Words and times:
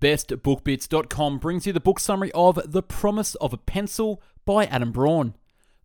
BestBookBits.com 0.00 1.38
brings 1.38 1.66
you 1.66 1.74
the 1.74 1.78
book 1.78 2.00
summary 2.00 2.32
of 2.32 2.58
The 2.72 2.82
Promise 2.82 3.34
of 3.34 3.52
a 3.52 3.58
Pencil 3.58 4.22
by 4.46 4.64
Adam 4.64 4.92
Braun. 4.92 5.34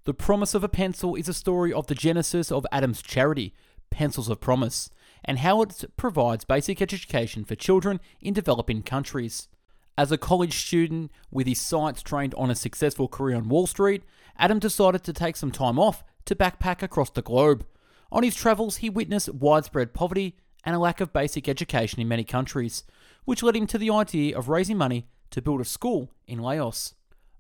The 0.06 0.14
Promise 0.14 0.54
of 0.54 0.64
a 0.64 0.70
Pencil 0.70 1.16
is 1.16 1.28
a 1.28 1.34
story 1.34 1.74
of 1.74 1.88
the 1.88 1.96
genesis 1.96 2.50
of 2.50 2.66
Adam's 2.72 3.02
charity, 3.02 3.54
Pencils 3.90 4.30
of 4.30 4.40
Promise, 4.40 4.90
and 5.26 5.40
how 5.40 5.62
it 5.62 5.84
provides 5.98 6.46
basic 6.46 6.82
education 6.82 7.44
for 7.44 7.56
children 7.56 8.00
in 8.22 8.34
developing 8.34 8.84
countries. 8.84 9.50
As 9.98 10.14
a 10.14 10.18
college 10.18 10.66
student 10.66 11.12
with 11.30 11.46
his 11.46 11.60
sights 11.60 12.02
trained 12.02 12.34
on 12.36 12.50
a 12.50 12.56
successful 12.56 13.10
career 13.10 13.36
on 13.36 13.50
Wall 13.50 13.68
Street, 13.68 14.04
Adam 14.38 14.60
decided 14.60 15.04
to 15.04 15.12
take 15.12 15.36
some 15.36 15.52
time 15.52 15.78
off 15.78 16.06
to 16.24 16.36
backpack 16.36 16.82
across 16.82 17.10
the 17.10 17.22
globe. 17.22 17.66
On 18.14 18.24
his 18.24 18.36
travels, 18.36 18.78
he 18.78 18.90
witnessed 18.90 19.34
widespread 19.34 19.94
poverty 19.94 20.38
and 20.64 20.74
a 20.74 20.80
lack 20.80 21.02
of 21.02 21.12
basic 21.12 21.50
education 21.50 22.00
in 22.00 22.08
many 22.08 22.24
countries, 22.24 22.86
which 23.26 23.44
led 23.44 23.56
him 23.56 23.68
to 23.68 23.78
the 23.78 23.90
idea 23.90 24.38
of 24.38 24.50
raising 24.50 24.78
money 24.78 25.08
to 25.32 25.42
build 25.42 25.62
a 25.62 25.66
school 25.66 26.12
in 26.28 26.40
Laos. 26.40 26.94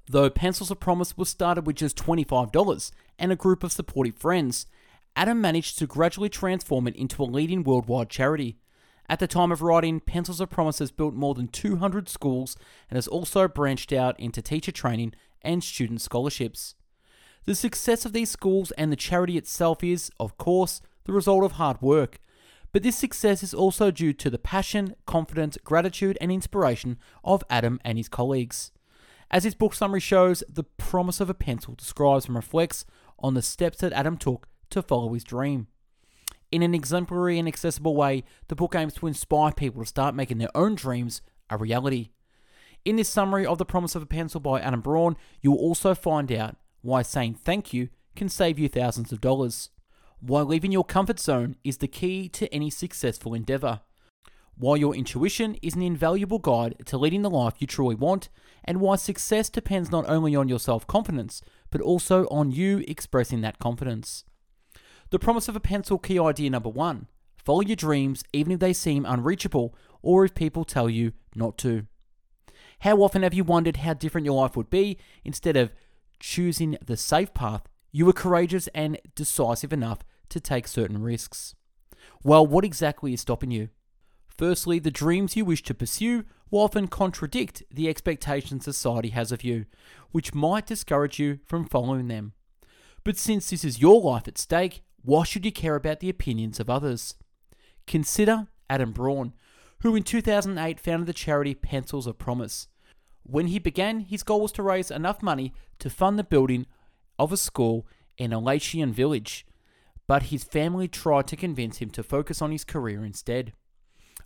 Though 0.07 0.29
Pencils 0.29 0.69
of 0.69 0.79
Promise 0.79 1.17
was 1.17 1.29
started 1.29 1.65
with 1.65 1.77
just 1.77 1.97
$25 1.97 2.91
and 3.17 3.31
a 3.31 3.35
group 3.35 3.63
of 3.63 3.71
supportive 3.71 4.15
friends, 4.15 4.67
Adam 5.15 5.39
managed 5.39 5.79
to 5.79 5.87
gradually 5.87 6.29
transform 6.29 6.87
it 6.87 6.95
into 6.95 7.23
a 7.23 7.25
leading 7.25 7.63
worldwide 7.63 8.09
charity. 8.09 8.57
At 9.07 9.19
the 9.19 9.27
time 9.27 9.51
of 9.51 9.61
writing, 9.61 9.99
Pencils 9.99 10.41
of 10.41 10.49
Promise 10.49 10.79
has 10.79 10.91
built 10.91 11.13
more 11.13 11.33
than 11.33 11.47
200 11.47 12.09
schools 12.09 12.57
and 12.89 12.97
has 12.97 13.07
also 13.07 13.47
branched 13.47 13.93
out 13.93 14.19
into 14.19 14.41
teacher 14.41 14.71
training 14.71 15.13
and 15.41 15.63
student 15.63 16.01
scholarships. 16.01 16.75
The 17.45 17.55
success 17.55 18.05
of 18.05 18.13
these 18.13 18.31
schools 18.31 18.71
and 18.71 18.91
the 18.91 18.95
charity 18.95 19.37
itself 19.37 19.83
is, 19.83 20.11
of 20.19 20.37
course, 20.37 20.81
the 21.05 21.13
result 21.13 21.43
of 21.43 21.53
hard 21.53 21.81
work, 21.81 22.19
but 22.75 22.83
this 22.83 22.97
success 22.97 23.41
is 23.41 23.53
also 23.53 23.89
due 23.89 24.11
to 24.11 24.29
the 24.29 24.37
passion, 24.37 24.95
confidence, 25.05 25.57
gratitude, 25.63 26.17
and 26.19 26.29
inspiration 26.29 26.97
of 27.23 27.41
Adam 27.49 27.79
and 27.85 27.97
his 27.97 28.09
colleagues. 28.09 28.73
As 29.31 29.45
his 29.45 29.55
book 29.55 29.73
summary 29.73 30.01
shows, 30.01 30.43
the 30.49 30.65
promise 30.65 31.21
of 31.21 31.29
a 31.29 31.33
pencil 31.33 31.73
describes 31.73 32.25
and 32.25 32.35
reflects 32.35 32.83
on 33.17 33.33
the 33.33 33.41
steps 33.41 33.77
that 33.77 33.93
Adam 33.93 34.17
took 34.17 34.49
to 34.71 34.81
follow 34.81 35.13
his 35.13 35.23
dream. 35.23 35.67
In 36.51 36.61
an 36.61 36.75
exemplary 36.75 37.39
and 37.39 37.47
accessible 37.47 37.95
way, 37.95 38.25
the 38.49 38.57
book 38.57 38.75
aims 38.75 38.95
to 38.95 39.07
inspire 39.07 39.53
people 39.53 39.81
to 39.81 39.87
start 39.87 40.13
making 40.13 40.39
their 40.39 40.49
own 40.53 40.75
dreams 40.75 41.21
a 41.49 41.55
reality. 41.55 42.09
In 42.83 42.97
this 42.97 43.07
summary 43.07 43.45
of 43.45 43.57
The 43.57 43.63
Promise 43.63 43.95
of 43.95 44.01
a 44.01 44.05
Pencil 44.05 44.41
by 44.41 44.59
Adam 44.59 44.81
Braun, 44.81 45.15
you 45.41 45.51
will 45.51 45.59
also 45.59 45.95
find 45.95 46.29
out 46.29 46.57
why 46.81 47.03
saying 47.03 47.35
thank 47.35 47.71
you 47.71 47.87
can 48.17 48.27
save 48.27 48.59
you 48.59 48.67
thousands 48.67 49.13
of 49.13 49.21
dollars 49.21 49.69
why 50.19 50.41
leaving 50.41 50.71
your 50.71 50.83
comfort 50.83 51.19
zone 51.19 51.55
is 51.63 51.77
the 51.77 51.87
key 51.87 52.29
to 52.29 52.53
any 52.53 52.69
successful 52.69 53.33
endeavor, 53.33 53.81
why 54.57 54.75
your 54.77 54.95
intuition 54.95 55.55
is 55.61 55.75
an 55.75 55.81
invaluable 55.81 56.39
guide 56.39 56.75
to 56.85 56.97
leading 56.97 57.21
the 57.21 57.29
life 57.29 57.55
you 57.59 57.67
truly 57.67 57.95
want, 57.95 58.29
and 58.63 58.79
why 58.79 58.95
success 58.95 59.49
depends 59.49 59.91
not 59.91 60.07
only 60.07 60.35
on 60.35 60.47
your 60.47 60.59
self 60.59 60.87
confidence, 60.87 61.41
but 61.69 61.81
also 61.81 62.25
on 62.27 62.51
you 62.51 62.83
expressing 62.87 63.41
that 63.41 63.59
confidence. 63.59 64.23
The 65.09 65.19
promise 65.19 65.47
of 65.47 65.55
a 65.55 65.59
pencil 65.59 65.99
key 65.99 66.19
idea 66.19 66.49
number 66.49 66.69
one 66.69 67.07
follow 67.37 67.61
your 67.61 67.75
dreams 67.75 68.23
even 68.33 68.53
if 68.53 68.59
they 68.59 68.73
seem 68.73 69.05
unreachable 69.05 69.75
or 70.01 70.25
if 70.25 70.33
people 70.33 70.65
tell 70.65 70.89
you 70.89 71.11
not 71.35 71.57
to. 71.59 71.85
How 72.79 72.97
often 72.97 73.23
have 73.23 73.33
you 73.33 73.43
wondered 73.43 73.77
how 73.77 73.93
different 73.93 74.25
your 74.25 74.35
life 74.35 74.55
would 74.55 74.69
be 74.69 74.97
instead 75.23 75.55
of 75.55 75.71
choosing 76.19 76.77
the 76.83 76.97
safe 76.97 77.33
path 77.33 77.63
you 77.95 78.05
were 78.05 78.11
courageous 78.11 78.67
and 78.75 78.99
decisive 79.15 79.71
enough 79.71 79.99
to 80.27 80.37
take 80.37 80.67
certain 80.67 81.01
risks. 81.01 81.55
Well, 82.25 82.45
what 82.45 82.65
exactly 82.65 83.13
is 83.13 83.21
stopping 83.21 83.51
you? 83.51 83.69
Firstly, 84.27 84.79
the 84.79 84.91
dreams 84.91 85.37
you 85.37 85.45
wish 85.45 85.63
to 85.63 85.73
pursue 85.73 86.25
will 86.51 86.59
often 86.59 86.89
contradict 86.89 87.63
the 87.71 87.87
expectations 87.87 88.65
society 88.65 89.11
has 89.11 89.31
of 89.31 89.45
you, 89.45 89.63
which 90.11 90.33
might 90.33 90.65
discourage 90.65 91.19
you 91.19 91.39
from 91.45 91.69
following 91.69 92.09
them. 92.09 92.33
But 93.05 93.15
since 93.15 93.49
this 93.49 93.63
is 93.63 93.79
your 93.79 94.01
life 94.01 94.27
at 94.27 94.37
stake, 94.37 94.83
why 95.01 95.23
should 95.23 95.45
you 95.45 95.53
care 95.53 95.75
about 95.75 96.01
the 96.01 96.09
opinions 96.09 96.59
of 96.59 96.69
others? 96.69 97.15
Consider 97.87 98.47
Adam 98.69 98.91
Braun, 98.91 99.31
who 99.83 99.95
in 99.95 100.03
2008 100.03 100.81
founded 100.81 101.07
the 101.07 101.13
charity 101.13 101.55
Pencils 101.55 102.07
of 102.07 102.17
Promise. 102.17 102.67
When 103.23 103.47
he 103.47 103.57
began, 103.57 104.01
his 104.01 104.21
goal 104.21 104.41
was 104.41 104.51
to 104.51 104.63
raise 104.63 104.91
enough 104.91 105.23
money 105.23 105.53
to 105.79 105.89
fund 105.89 106.19
the 106.19 106.25
building 106.25 106.65
of 107.17 107.31
a 107.31 107.37
school 107.37 107.87
in 108.17 108.33
a 108.33 108.39
Laotian 108.39 108.93
village, 108.93 109.45
but 110.07 110.23
his 110.23 110.43
family 110.43 110.87
tried 110.87 111.27
to 111.27 111.35
convince 111.35 111.77
him 111.77 111.89
to 111.91 112.03
focus 112.03 112.41
on 112.41 112.51
his 112.51 112.63
career 112.63 113.03
instead. 113.03 113.53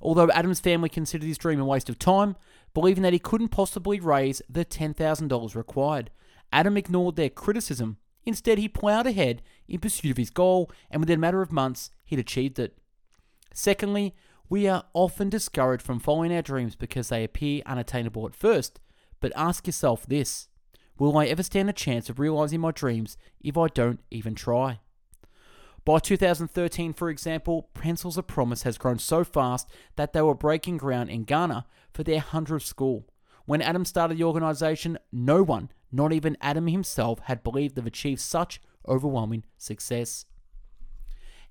Although 0.02 0.32
Adam's 0.32 0.60
family 0.60 0.90
considered 0.90 1.28
his 1.28 1.38
dream 1.38 1.60
a 1.60 1.66
waste 1.66 1.90
of 1.90 2.00
time, 2.00 2.36
believing 2.74 3.04
that 3.04 3.14
he 3.14 3.20
couldn't 3.20 3.50
possibly 3.50 4.00
raise 4.00 4.42
the 4.50 4.66
$10,000 4.66 5.56
required, 5.56 6.10
Adam 6.52 6.78
ignored 6.78 7.16
their 7.16 7.30
criticism. 7.30 7.98
Instead, 8.26 8.58
he 8.58 8.68
ploughed 8.68 9.08
ahead 9.08 9.42
in 9.68 9.80
pursuit 9.80 10.12
of 10.12 10.18
his 10.18 10.30
goal, 10.30 10.72
and 10.92 11.02
within 11.02 11.20
a 11.20 11.22
matter 11.22 11.42
of 11.42 11.52
months, 11.52 11.90
he'd 12.06 12.20
achieved 12.20 12.60
it. 12.60 12.78
Secondly, 13.54 14.16
we 14.50 14.68
are 14.68 14.86
often 14.94 15.30
discouraged 15.30 15.84
from 15.84 16.00
following 16.00 16.34
our 16.34 16.42
dreams 16.42 16.76
because 16.76 17.10
they 17.10 17.24
appear 17.24 17.62
unattainable 17.66 18.26
at 18.26 18.36
first, 18.36 18.80
but 19.20 19.32
ask 19.36 19.68
yourself 19.68 20.06
this 20.08 20.49
Will 21.00 21.18
I 21.18 21.28
ever 21.28 21.44
stand 21.44 21.70
a 21.70 21.74
chance 21.74 22.10
of 22.10 22.20
realizing 22.20 22.60
my 22.60 22.72
dreams 22.72 23.18
if 23.40 23.58
I 23.58 23.68
don't 23.70 24.02
even 24.12 24.36
try? 24.36 24.80
By 25.86 26.00
2013, 26.00 26.92
for 26.92 27.10
example, 27.10 27.70
Pencils 27.74 28.18
of 28.18 28.28
Promise 28.28 28.64
has 28.64 28.78
grown 28.78 29.00
so 29.00 29.24
fast 29.24 29.70
that 29.96 30.12
they 30.12 30.22
were 30.22 30.36
breaking 30.36 30.76
ground 30.76 31.10
in 31.10 31.24
Ghana 31.24 31.66
for 31.94 32.04
their 32.04 32.20
100th 32.20 32.64
school. 32.64 33.08
When 33.46 33.62
Adam 33.62 33.86
started 33.86 34.18
the 34.18 34.26
organization, 34.26 35.00
no 35.10 35.42
one, 35.42 35.72
not 35.90 36.12
even 36.12 36.38
Adam 36.42 36.68
himself, 36.68 37.20
had 37.24 37.44
believed 37.44 37.76
they've 37.76 37.86
achieved 37.86 38.20
such 38.20 38.62
overwhelming 38.86 39.46
success. 39.58 40.26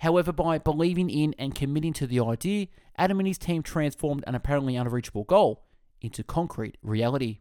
However, 0.00 0.30
by 0.30 0.58
believing 0.58 1.08
in 1.08 1.34
and 1.38 1.54
committing 1.54 1.94
to 1.94 2.06
the 2.06 2.20
idea, 2.20 2.66
Adam 2.96 3.18
and 3.18 3.26
his 3.26 3.38
team 3.38 3.62
transformed 3.62 4.24
an 4.26 4.34
apparently 4.34 4.76
unreachable 4.76 5.24
goal 5.24 5.64
into 6.02 6.22
concrete 6.22 6.76
reality. 6.82 7.40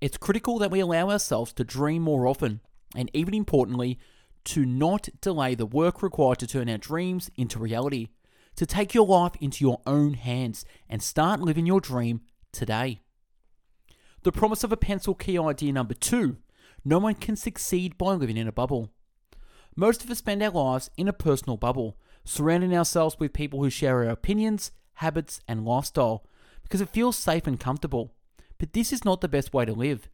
It's 0.00 0.16
critical 0.16 0.58
that 0.58 0.70
we 0.70 0.80
allow 0.80 1.10
ourselves 1.10 1.52
to 1.54 1.64
dream 1.64 2.02
more 2.02 2.26
often, 2.26 2.60
and 2.96 3.10
even 3.12 3.34
importantly, 3.34 3.98
to 4.44 4.64
not 4.64 5.08
delay 5.20 5.54
the 5.54 5.66
work 5.66 6.02
required 6.02 6.38
to 6.38 6.46
turn 6.46 6.70
our 6.70 6.78
dreams 6.78 7.30
into 7.36 7.58
reality, 7.58 8.08
to 8.56 8.64
take 8.64 8.94
your 8.94 9.06
life 9.06 9.32
into 9.40 9.62
your 9.62 9.80
own 9.86 10.14
hands 10.14 10.64
and 10.88 11.02
start 11.02 11.40
living 11.40 11.66
your 11.66 11.80
dream 11.80 12.22
today. 12.50 13.00
The 14.22 14.32
promise 14.32 14.64
of 14.64 14.72
a 14.72 14.76
pencil 14.76 15.14
key 15.14 15.38
idea 15.38 15.72
number 15.72 15.94
two 15.94 16.38
no 16.82 16.98
one 16.98 17.14
can 17.14 17.36
succeed 17.36 17.98
by 17.98 18.14
living 18.14 18.38
in 18.38 18.48
a 18.48 18.52
bubble. 18.52 18.90
Most 19.76 20.02
of 20.02 20.10
us 20.10 20.18
spend 20.18 20.42
our 20.42 20.50
lives 20.50 20.90
in 20.96 21.08
a 21.08 21.12
personal 21.12 21.58
bubble, 21.58 21.98
surrounding 22.24 22.74
ourselves 22.74 23.18
with 23.18 23.34
people 23.34 23.62
who 23.62 23.68
share 23.68 23.98
our 23.98 24.08
opinions, 24.08 24.72
habits, 24.94 25.40
and 25.46 25.66
lifestyle 25.66 26.24
because 26.62 26.80
it 26.80 26.88
feels 26.88 27.18
safe 27.18 27.46
and 27.46 27.60
comfortable. 27.60 28.14
But 28.60 28.74
this 28.74 28.92
is 28.92 29.06
not 29.06 29.22
the 29.22 29.28
best 29.28 29.54
way 29.54 29.64
to 29.64 29.72
live. 29.72 30.08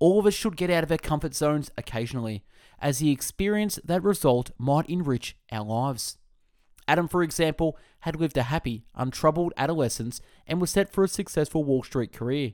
All 0.00 0.18
of 0.18 0.26
us 0.26 0.34
should 0.34 0.56
get 0.56 0.70
out 0.70 0.82
of 0.82 0.90
our 0.90 0.98
comfort 0.98 1.34
zones 1.34 1.70
occasionally, 1.78 2.44
as 2.80 2.98
the 2.98 3.12
experience 3.12 3.78
that 3.84 4.02
result 4.02 4.50
might 4.58 4.90
enrich 4.90 5.36
our 5.52 5.64
lives. 5.64 6.18
Adam, 6.88 7.06
for 7.06 7.22
example, 7.22 7.78
had 8.00 8.16
lived 8.16 8.36
a 8.36 8.44
happy, 8.44 8.84
untroubled 8.96 9.54
adolescence 9.56 10.20
and 10.48 10.60
was 10.60 10.70
set 10.70 10.92
for 10.92 11.04
a 11.04 11.08
successful 11.08 11.62
Wall 11.62 11.84
Street 11.84 12.12
career. 12.12 12.52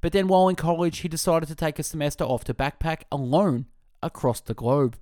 But 0.00 0.12
then, 0.12 0.26
while 0.26 0.48
in 0.48 0.56
college, 0.56 0.98
he 0.98 1.08
decided 1.08 1.48
to 1.48 1.54
take 1.54 1.78
a 1.78 1.84
semester 1.84 2.24
off 2.24 2.42
to 2.44 2.52
backpack 2.52 3.02
alone 3.12 3.66
across 4.02 4.40
the 4.40 4.54
globe. 4.54 4.98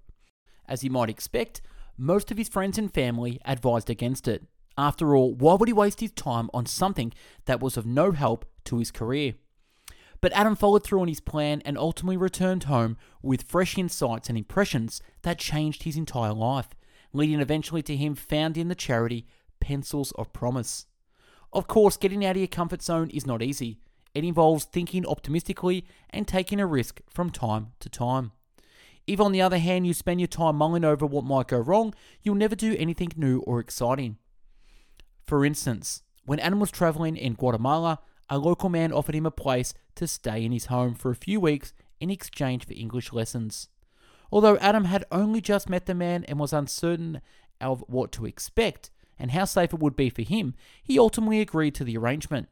As 0.69 0.85
you 0.85 0.91
might 0.91 1.11
expect, 1.11 1.63
most 1.97 2.31
of 2.31 2.37
his 2.37 2.49
friends 2.49 2.77
and 2.77 2.93
family 2.93 3.41
advised 3.47 3.89
against 3.89 4.29
it. 4.29 4.45
After 4.77 5.17
all, 5.17 5.33
why 5.35 5.55
would 5.55 5.69
he 5.69 5.73
waste 5.73 6.01
his 6.01 6.13
time 6.13 6.51
on 6.53 6.67
something 6.67 7.13
that 7.47 7.61
was 7.61 7.79
of 7.79 7.87
no 7.87 8.13
help 8.13 8.45
to 8.65 8.79
his 8.79 8.91
career? 8.91 9.35
But 10.23 10.33
Adam 10.33 10.55
followed 10.55 10.85
through 10.85 11.03
on 11.03 11.09
his 11.09 11.21
plan 11.21 11.63
and 11.65 11.77
ultimately 11.77 12.17
returned 12.17 12.65
home 12.65 12.97
with 13.23 13.43
fresh 13.43 13.77
insights 13.77 14.29
and 14.29 14.39
impressions 14.39 15.03
that 15.23 15.39
changed 15.39 15.83
his 15.83 15.97
entire 15.97 16.33
life, 16.33 16.69
leading 17.13 17.41
eventually 17.41 17.83
to 17.83 17.97
him 17.97 18.15
founding 18.15 18.69
the 18.69 18.77
charity 18.77 19.27
Pencils 19.61 20.13
of 20.13 20.33
Promise. 20.33 20.87
Of 21.53 21.67
course, 21.67 21.97
getting 21.97 22.25
out 22.25 22.37
of 22.37 22.41
your 22.41 22.47
comfort 22.47 22.83
zone 22.83 23.11
is 23.11 23.27
not 23.27 23.43
easy. 23.43 23.81
It 24.15 24.25
involves 24.25 24.65
thinking 24.65 25.05
optimistically 25.05 25.85
and 26.11 26.27
taking 26.27 26.61
a 26.61 26.67
risk 26.67 27.01
from 27.11 27.31
time 27.31 27.73
to 27.81 27.89
time. 27.89 28.31
If, 29.09 29.21
on 29.21 29.33
the 29.33 29.43
other 29.43 29.59
hand, 29.59 29.89
you 29.89 29.93
spend 29.93 30.21
your 30.21 30.29
time 30.29 30.55
mulling 30.55 30.85
over 30.85 31.05
what 31.05 31.25
might 31.25 31.49
go 31.49 31.59
wrong, 31.59 31.95
you'll 32.23 32.37
never 32.37 32.55
do 32.55 32.77
anything 32.79 33.11
new 33.17 33.41
or 33.41 33.59
exciting. 33.59 34.19
For 35.27 35.45
instance, 35.45 36.03
when 36.25 36.39
Adam 36.39 36.61
was 36.61 36.71
traveling 36.71 37.17
in 37.17 37.35
Guatemala, 37.35 37.99
a 38.29 38.39
local 38.39 38.69
man 38.69 38.93
offered 38.93 39.15
him 39.15 39.27
a 39.27 39.31
place 39.31 39.75
to 39.97 40.07
stay 40.07 40.45
in 40.45 40.53
his 40.53 40.67
home 40.67 40.95
for 40.95 41.11
a 41.11 41.17
few 41.17 41.41
weeks 41.41 41.73
in 42.01 42.11
exchange 42.11 42.67
for 42.67 42.73
English 42.75 43.13
lessons. 43.13 43.69
Although 44.31 44.57
Adam 44.59 44.87
had 44.87 45.05
only 45.13 45.41
just 45.41 45.69
met 45.69 45.87
the 45.87 45.95
man 45.95 46.25
and 46.25 46.39
was 46.39 46.53
uncertain 46.53 47.21
of 47.61 47.85
what 47.87 48.13
to 48.13 48.27
expect 48.27 48.91
and 49.19 49.31
how 49.31 49.45
safe 49.45 49.73
it 49.73 49.81
would 49.81 49.97
be 49.97 50.11
for 50.11 50.23
him, 50.23 50.55
he 50.83 50.99
ultimately 50.99 51.41
agreed 51.41 51.75
to 51.77 51.85
the 51.85 51.97
arrangement. 51.97 52.49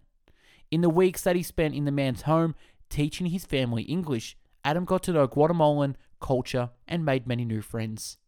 In 0.71 0.83
the 0.83 0.91
weeks 0.91 1.23
that 1.23 1.37
he 1.37 1.43
spent 1.43 1.75
in 1.75 1.85
the 1.85 1.91
man's 1.91 2.23
home 2.23 2.55
teaching 2.91 3.27
his 3.27 3.45
family 3.45 3.83
English, 3.85 4.37
Adam 4.65 4.85
got 4.85 5.03
to 5.05 5.13
know 5.13 5.27
Guatemalan 5.27 5.97
culture 6.21 6.71
and 6.87 7.05
made 7.05 7.27
many 7.27 7.45
new 7.45 7.63
friends. 7.63 8.19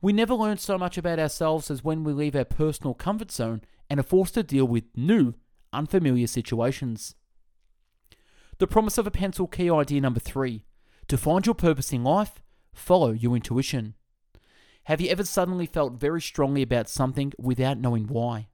We 0.00 0.12
never 0.12 0.34
learn 0.34 0.58
so 0.58 0.78
much 0.78 0.98
about 0.98 1.18
ourselves 1.18 1.70
as 1.70 1.84
when 1.84 2.02
we 2.02 2.12
leave 2.12 2.34
our 2.34 2.44
personal 2.44 2.94
comfort 2.94 3.30
zone 3.30 3.62
and 3.88 4.00
are 4.00 4.04
forced 4.04 4.34
to 4.34 4.42
deal 4.42 4.66
with 4.66 4.84
new, 4.96 5.34
unfamiliar 5.74 6.26
situations. 6.26 7.14
The 8.58 8.66
promise 8.66 8.98
of 8.98 9.06
a 9.06 9.10
pencil 9.10 9.46
key 9.46 9.70
idea 9.70 10.00
number 10.00 10.20
three 10.20 10.64
to 11.08 11.18
find 11.18 11.44
your 11.44 11.54
purpose 11.54 11.92
in 11.92 12.04
life, 12.04 12.40
follow 12.72 13.12
your 13.12 13.34
intuition. 13.34 13.94
Have 14.84 15.00
you 15.00 15.08
ever 15.08 15.24
suddenly 15.24 15.66
felt 15.66 15.94
very 15.94 16.20
strongly 16.20 16.62
about 16.62 16.88
something 16.88 17.32
without 17.38 17.78
knowing 17.78 18.06
why? 18.06 18.48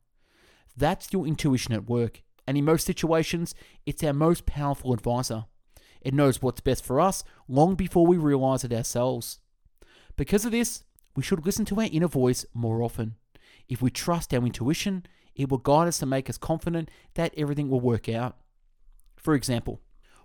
That's 0.77 1.13
your 1.13 1.27
intuition 1.27 1.75
at 1.75 1.89
work, 1.89 2.23
and 2.47 2.57
in 2.57 2.65
most 2.65 2.87
situations, 2.87 3.55
it's 3.85 4.03
our 4.03 4.13
most 4.13 4.47
powerful 4.47 4.93
advisor. 4.93 5.45
It 6.01 6.15
knows 6.15 6.41
what's 6.41 6.61
best 6.61 6.85
for 6.85 7.01
us 7.01 7.23
long 7.49 7.75
before 7.75 8.07
we 8.07 8.17
realize 8.17 8.65
it 8.65 8.73
ourselves. 8.73 9.41
Because 10.17 10.45
of 10.45 10.53
this, 10.53 10.85
we 11.15 11.23
should 11.23 11.45
listen 11.45 11.65
to 11.67 11.81
our 11.81 11.89
inner 11.91 12.09
voice 12.09 12.47
more 12.55 12.83
often. 12.83 13.17
If 13.69 13.83
we 13.83 13.91
trust 13.91 14.33
our 14.33 14.45
intuition, 14.45 15.05
it 15.41 15.51
will 15.51 15.59
guide 15.59 15.89
us 15.89 15.99
to 15.99 16.07
make 16.07 16.29
us 16.29 16.39
confident 16.39 16.91
that 17.15 17.35
everything 17.37 17.69
will 17.69 17.81
work 17.81 18.09
out. 18.09 18.37
For 19.17 19.35
example, 19.35 19.81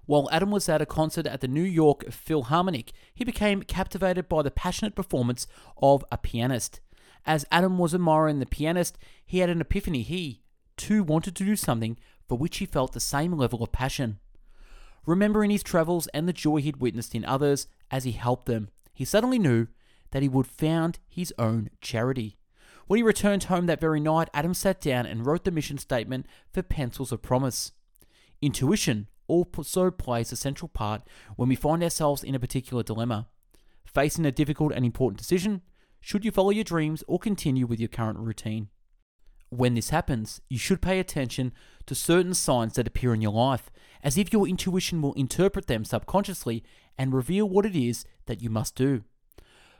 while 0.05 0.29
Adam 0.31 0.51
was 0.51 0.69
at 0.69 0.81
a 0.81 0.85
concert 0.85 1.25
at 1.25 1.41
the 1.41 1.47
New 1.47 1.63
York 1.63 2.11
Philharmonic, 2.11 2.91
he 3.13 3.23
became 3.23 3.63
captivated 3.63 4.29
by 4.29 4.43
the 4.43 4.51
passionate 4.51 4.95
performance 4.95 5.47
of 5.77 6.05
a 6.11 6.17
pianist. 6.17 6.79
As 7.25 7.45
Adam 7.51 7.79
was 7.79 7.95
admiring 7.95 8.39
the 8.39 8.45
pianist, 8.45 8.97
he 9.25 9.39
had 9.39 9.49
an 9.49 9.61
epiphany. 9.61 10.03
He, 10.03 10.43
too, 10.77 11.03
wanted 11.03 11.35
to 11.35 11.43
do 11.43 11.55
something 11.55 11.97
for 12.27 12.37
which 12.37 12.57
he 12.57 12.65
felt 12.65 12.93
the 12.93 12.99
same 12.99 13.33
level 13.33 13.63
of 13.63 13.71
passion. 13.71 14.19
Remembering 15.05 15.49
his 15.49 15.63
travels 15.63 16.07
and 16.07 16.27
the 16.27 16.33
joy 16.33 16.57
he'd 16.57 16.77
witnessed 16.77 17.15
in 17.15 17.25
others 17.25 17.67
as 17.89 18.03
he 18.03 18.11
helped 18.11 18.45
them, 18.45 18.69
he 18.93 19.05
suddenly 19.05 19.39
knew 19.39 19.67
that 20.11 20.21
he 20.21 20.29
would 20.29 20.47
found 20.47 20.99
his 21.07 21.33
own 21.37 21.69
charity. 21.81 22.37
When 22.87 22.97
he 22.97 23.03
returned 23.03 23.45
home 23.45 23.65
that 23.65 23.81
very 23.81 23.99
night, 23.99 24.29
Adam 24.33 24.53
sat 24.53 24.79
down 24.79 25.07
and 25.07 25.25
wrote 25.25 25.43
the 25.43 25.51
mission 25.51 25.79
statement 25.79 26.27
for 26.53 26.61
Pencils 26.61 27.11
of 27.11 27.23
Promise. 27.23 27.71
Intuition 28.41 29.07
also 29.27 29.89
plays 29.89 30.31
a 30.31 30.35
central 30.35 30.69
part 30.69 31.01
when 31.35 31.49
we 31.49 31.55
find 31.55 31.81
ourselves 31.81 32.23
in 32.23 32.35
a 32.35 32.39
particular 32.39 32.83
dilemma. 32.83 33.27
Facing 33.85 34.25
a 34.25 34.31
difficult 34.31 34.71
and 34.71 34.85
important 34.85 35.17
decision, 35.17 35.61
should 35.99 36.23
you 36.23 36.29
follow 36.29 36.51
your 36.51 36.63
dreams 36.63 37.03
or 37.07 37.17
continue 37.17 37.65
with 37.65 37.79
your 37.79 37.89
current 37.89 38.19
routine? 38.19 38.69
When 39.49 39.73
this 39.73 39.89
happens, 39.89 40.41
you 40.47 40.59
should 40.59 40.81
pay 40.81 40.99
attention 40.99 41.53
to 41.87 41.95
certain 41.95 42.35
signs 42.35 42.73
that 42.75 42.87
appear 42.87 43.15
in 43.15 43.21
your 43.21 43.31
life, 43.31 43.71
as 44.03 44.15
if 44.15 44.31
your 44.31 44.47
intuition 44.47 45.01
will 45.01 45.13
interpret 45.13 45.65
them 45.65 45.85
subconsciously 45.85 46.63
and 46.99 47.13
reveal 47.13 47.49
what 47.49 47.65
it 47.65 47.75
is 47.75 48.05
that 48.27 48.41
you 48.43 48.51
must 48.51 48.75
do. 48.75 49.03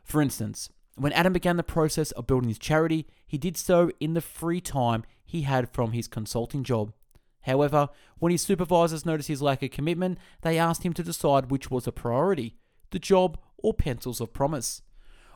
For 0.03 0.21
instance, 0.21 0.69
when 0.95 1.13
Adam 1.13 1.33
began 1.33 1.57
the 1.57 1.63
process 1.63 2.11
of 2.11 2.27
building 2.27 2.49
his 2.49 2.59
charity, 2.59 3.05
he 3.27 3.37
did 3.37 3.57
so 3.57 3.91
in 3.99 4.13
the 4.13 4.21
free 4.21 4.61
time 4.61 5.03
he 5.25 5.41
had 5.41 5.69
from 5.69 5.91
his 5.91 6.07
consulting 6.07 6.63
job. 6.63 6.93
However, 7.41 7.89
when 8.17 8.31
his 8.31 8.41
supervisors 8.41 9.05
noticed 9.05 9.27
his 9.27 9.41
lack 9.41 9.61
of 9.61 9.71
commitment, 9.71 10.17
they 10.41 10.57
asked 10.57 10.83
him 10.83 10.93
to 10.93 11.03
decide 11.03 11.51
which 11.51 11.69
was 11.69 11.85
a 11.85 11.91
priority 11.91 12.55
the 12.91 12.99
job 12.99 13.37
or 13.57 13.73
pencils 13.73 14.21
of 14.21 14.31
promise. 14.31 14.81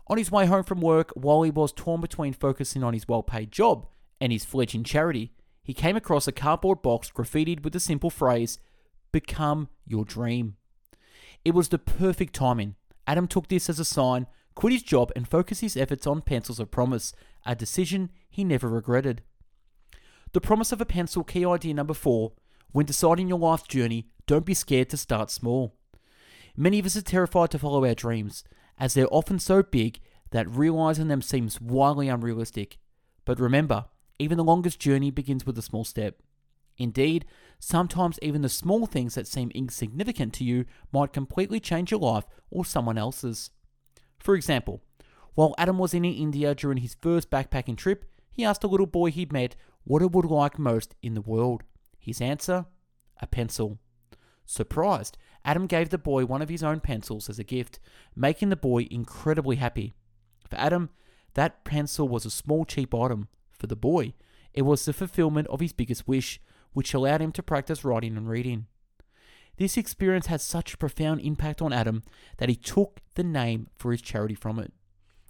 On 0.08 0.18
his 0.18 0.32
way 0.32 0.46
home 0.46 0.64
from 0.64 0.82
work, 0.82 1.12
while 1.16 1.42
he 1.44 1.52
was 1.52 1.74
torn 1.74 2.00
between 2.00 2.32
focusing 2.32 2.84
on 2.84 2.94
his 2.94 3.08
well 3.08 3.22
paid 3.22 3.52
job 3.52 3.88
and 4.22 4.32
his 4.32 4.46
fledgling 4.46 4.84
charity, 4.84 5.34
he 5.62 5.74
came 5.74 5.96
across 5.96 6.28
a 6.28 6.32
cardboard 6.32 6.82
box 6.82 7.12
graffitied 7.12 7.64
with 7.64 7.74
the 7.74 7.80
simple 7.80 8.10
phrase, 8.10 8.60
Become 9.12 9.70
your 9.86 10.06
dream. 10.06 10.56
It 11.44 11.54
was 11.54 11.70
the 11.70 11.80
perfect 11.80 12.34
timing. 12.34 12.76
Adam 13.06 13.28
took 13.28 13.48
this 13.48 13.70
as 13.70 13.80
a 13.80 13.86
sign, 13.86 14.28
quit 14.60 14.74
his 14.74 14.84
job, 14.84 15.10
and 15.16 15.26
focus 15.26 15.62
his 15.62 15.78
efforts 15.78 16.06
on 16.06 16.22
pencils 16.22 16.60
of 16.60 16.70
promise, 16.70 17.14
a 17.46 17.56
decision 17.56 18.10
he 18.30 18.44
never 18.44 18.68
regretted. 18.68 19.22
The 20.34 20.42
promise 20.42 20.74
of 20.74 20.82
a 20.82 20.86
pencil 20.86 21.24
key 21.24 21.46
idea 21.46 21.74
number 21.74 21.94
four 21.94 22.34
when 22.74 22.86
deciding 22.86 23.30
your 23.30 23.40
life 23.40 23.70
journey, 23.70 24.10
don't 24.28 24.46
be 24.46 24.54
scared 24.54 24.90
to 24.90 24.98
start 24.98 25.32
small. 25.32 25.78
Many 26.58 26.78
of 26.78 26.86
us 26.86 26.98
are 26.98 27.02
terrified 27.02 27.52
to 27.52 27.60
follow 27.60 27.86
our 27.86 27.96
dreams, 27.96 28.44
as 28.78 28.96
they're 28.96 29.08
often 29.14 29.40
so 29.40 29.64
big 29.64 30.02
that 30.32 30.50
realizing 30.50 31.08
them 31.08 31.22
seems 31.22 31.62
wildly 31.62 32.10
unrealistic. 32.10 32.80
But 33.24 33.40
remember, 33.40 33.86
even 34.20 34.38
the 34.38 34.44
longest 34.44 34.78
journey 34.78 35.10
begins 35.10 35.46
with 35.46 35.58
a 35.58 35.62
small 35.62 35.86
step. 35.86 36.22
Indeed, 36.78 37.24
sometimes 37.60 38.20
even 38.22 38.42
the 38.42 38.50
small 38.50 38.88
things 38.88 39.16
that 39.16 39.26
seem 39.26 39.52
insignificant 39.56 40.34
to 40.34 40.44
you 40.44 40.66
might 40.92 41.14
completely 41.14 41.62
change 41.62 41.92
your 41.92 42.02
life 42.02 42.26
or 42.52 42.66
someone 42.66 42.98
else's. 42.98 43.52
For 44.20 44.36
example, 44.36 44.82
while 45.36 45.56
Adam 45.58 45.78
was 45.78 45.94
in 45.94 46.06
India 46.06 46.54
during 46.54 46.80
his 46.80 46.96
first 47.02 47.30
backpacking 47.30 47.78
trip, 47.78 48.06
he 48.30 48.44
asked 48.44 48.64
a 48.64 48.68
little 48.68 48.86
boy 48.86 49.12
he'd 49.12 49.34
met 49.34 49.56
what 49.84 50.02
it 50.02 50.12
would 50.12 50.26
like 50.26 50.60
most 50.60 50.96
in 51.02 51.14
the 51.14 51.22
world. 51.22 51.64
His 51.98 52.22
answer? 52.22 52.66
A 53.22 53.28
pencil. 53.28 53.80
Surprised, 54.46 55.18
Adam 55.46 55.68
gave 55.68 55.90
the 55.90 55.98
boy 55.98 56.26
one 56.26 56.42
of 56.42 56.50
his 56.50 56.64
own 56.64 56.80
pencils 56.80 57.30
as 57.30 57.40
a 57.40 57.44
gift, 57.44 57.80
making 58.16 58.50
the 58.50 58.56
boy 58.56 58.88
incredibly 58.90 59.58
happy. 59.58 59.94
For 60.50 60.58
Adam, 60.58 60.90
that 61.36 61.64
pencil 61.64 62.08
was 62.08 62.26
a 62.26 62.32
small, 62.32 62.66
cheap 62.66 62.94
item. 62.94 63.28
For 63.52 63.68
the 63.68 63.76
boy, 63.76 64.14
it 64.54 64.64
was 64.64 64.84
the 64.84 64.94
fulfillment 64.94 65.48
of 65.48 65.60
his 65.60 65.74
biggest 65.74 66.08
wish, 66.08 66.42
which 66.74 66.94
allowed 66.94 67.22
him 67.22 67.32
to 67.34 67.44
practice 67.44 67.86
writing 67.86 68.18
and 68.18 68.30
reading. 68.30 68.68
This 69.60 69.76
experience 69.76 70.28
had 70.28 70.40
such 70.40 70.74
a 70.74 70.78
profound 70.78 71.20
impact 71.20 71.62
on 71.62 71.74
Adam 71.74 72.04
that 72.38 72.48
he 72.48 72.56
took 72.56 73.02
the 73.16 73.26
name 73.26 73.68
for 73.76 73.92
his 73.92 74.02
charity 74.02 74.34
from 74.34 74.58
it. 74.58 74.72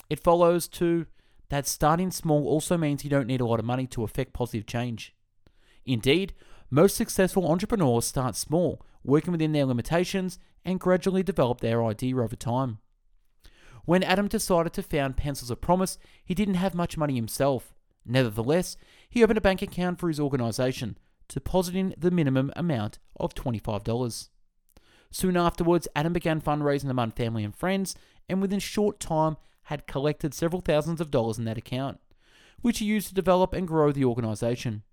It 0.08 0.20
follows, 0.20 0.68
too, 0.68 1.08
that 1.50 1.66
starting 1.66 2.12
small 2.12 2.48
also 2.48 2.78
means 2.78 3.04
you 3.04 3.10
don't 3.10 3.26
need 3.26 3.42
a 3.42 3.46
lot 3.46 3.60
of 3.60 3.66
money 3.66 3.88
to 3.88 4.04
affect 4.04 4.34
positive 4.34 4.68
change. 4.68 5.16
Indeed, 5.84 6.34
most 6.70 6.96
successful 6.96 7.52
entrepreneurs 7.52 8.06
start 8.06 8.36
small, 8.36 8.86
working 9.04 9.32
within 9.32 9.52
their 9.52 9.66
limitations, 9.66 10.38
and 10.64 10.80
gradually 10.80 11.24
develop 11.24 11.60
their 11.60 11.84
idea 11.84 12.18
over 12.18 12.36
time. 12.36 12.78
When 13.86 14.04
Adam 14.04 14.28
decided 14.28 14.74
to 14.74 14.84
found 14.84 15.18
Pencils 15.18 15.50
of 15.50 15.60
Promise, 15.60 15.98
he 16.24 16.36
didn't 16.36 16.54
have 16.54 16.76
much 16.76 16.98
money 16.98 17.16
himself. 17.16 17.74
Nevertheless, 18.06 18.78
he 19.10 19.24
opened 19.24 19.40
a 19.40 19.42
bank 19.42 19.64
account 19.64 20.00
for 20.00 20.08
his 20.08 20.20
organization, 20.20 21.00
depositing 21.36 21.94
the 21.98 22.12
minimum 22.12 22.52
amount 22.56 23.00
of 23.18 23.34
$25. 23.34 24.30
Soon 25.12 25.38
afterwards, 25.38 25.88
Adam 25.96 26.14
began 26.14 26.42
fundraising 26.42 26.90
among 26.90 27.12
family 27.12 27.44
and 27.44 27.56
friends, 27.56 27.96
and 28.28 28.42
within 28.42 28.60
short 28.60 29.00
time 29.00 29.38
had 29.64 29.88
collected 29.88 30.34
several 30.34 30.62
thousands 30.62 31.02
of 31.02 31.12
dollars 31.12 31.38
in 31.38 31.46
that 31.46 31.58
account, 31.58 32.00
which 32.62 32.80
he 32.80 32.86
used 32.86 33.08
to 33.08 33.14
develop 33.14 33.54
and 33.54 33.68
grow 33.68 33.92
the 33.92 34.06
organization. 34.06 34.84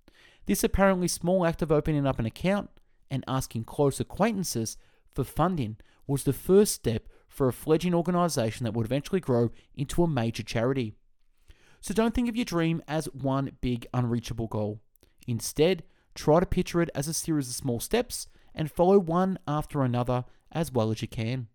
This 0.46 0.62
apparently 0.62 1.08
small 1.08 1.44
act 1.46 1.60
of 1.62 1.72
opening 1.72 2.06
up 2.06 2.18
an 2.18 2.26
account 2.26 2.70
and 3.10 3.24
asking 3.26 3.64
close 3.64 4.00
acquaintances 4.00 4.76
for 5.14 5.24
funding 5.24 5.76
was 6.06 6.24
the 6.24 6.32
first 6.32 6.72
step 6.72 7.08
for 7.28 7.48
a 7.48 7.52
fledgling 7.52 7.94
organization 7.94 8.64
that 8.64 8.72
would 8.72 8.86
eventually 8.86 9.20
grow 9.20 9.50
into 9.74 10.02
a 10.02 10.08
major 10.08 10.42
charity. 10.42 10.94
So 11.80 11.92
don't 11.92 12.14
think 12.14 12.28
of 12.28 12.36
your 12.36 12.44
dream 12.44 12.82
as 12.88 13.06
one 13.06 13.52
big 13.60 13.86
unreachable 13.92 14.46
goal. 14.46 14.80
Instead, 15.26 15.82
try 16.16 16.40
to 16.40 16.46
picture 16.46 16.82
it 16.82 16.90
as 16.94 17.08
a 17.08 17.14
series 17.14 17.48
of 17.48 17.54
small 17.54 17.80
steps 17.80 18.28
and 18.54 18.70
follow 18.70 18.98
one 18.98 19.38
after 19.46 19.82
another 19.82 20.24
as 20.50 20.72
well 20.72 20.90
as 20.90 21.02
you 21.02 21.08
can. 21.08 21.48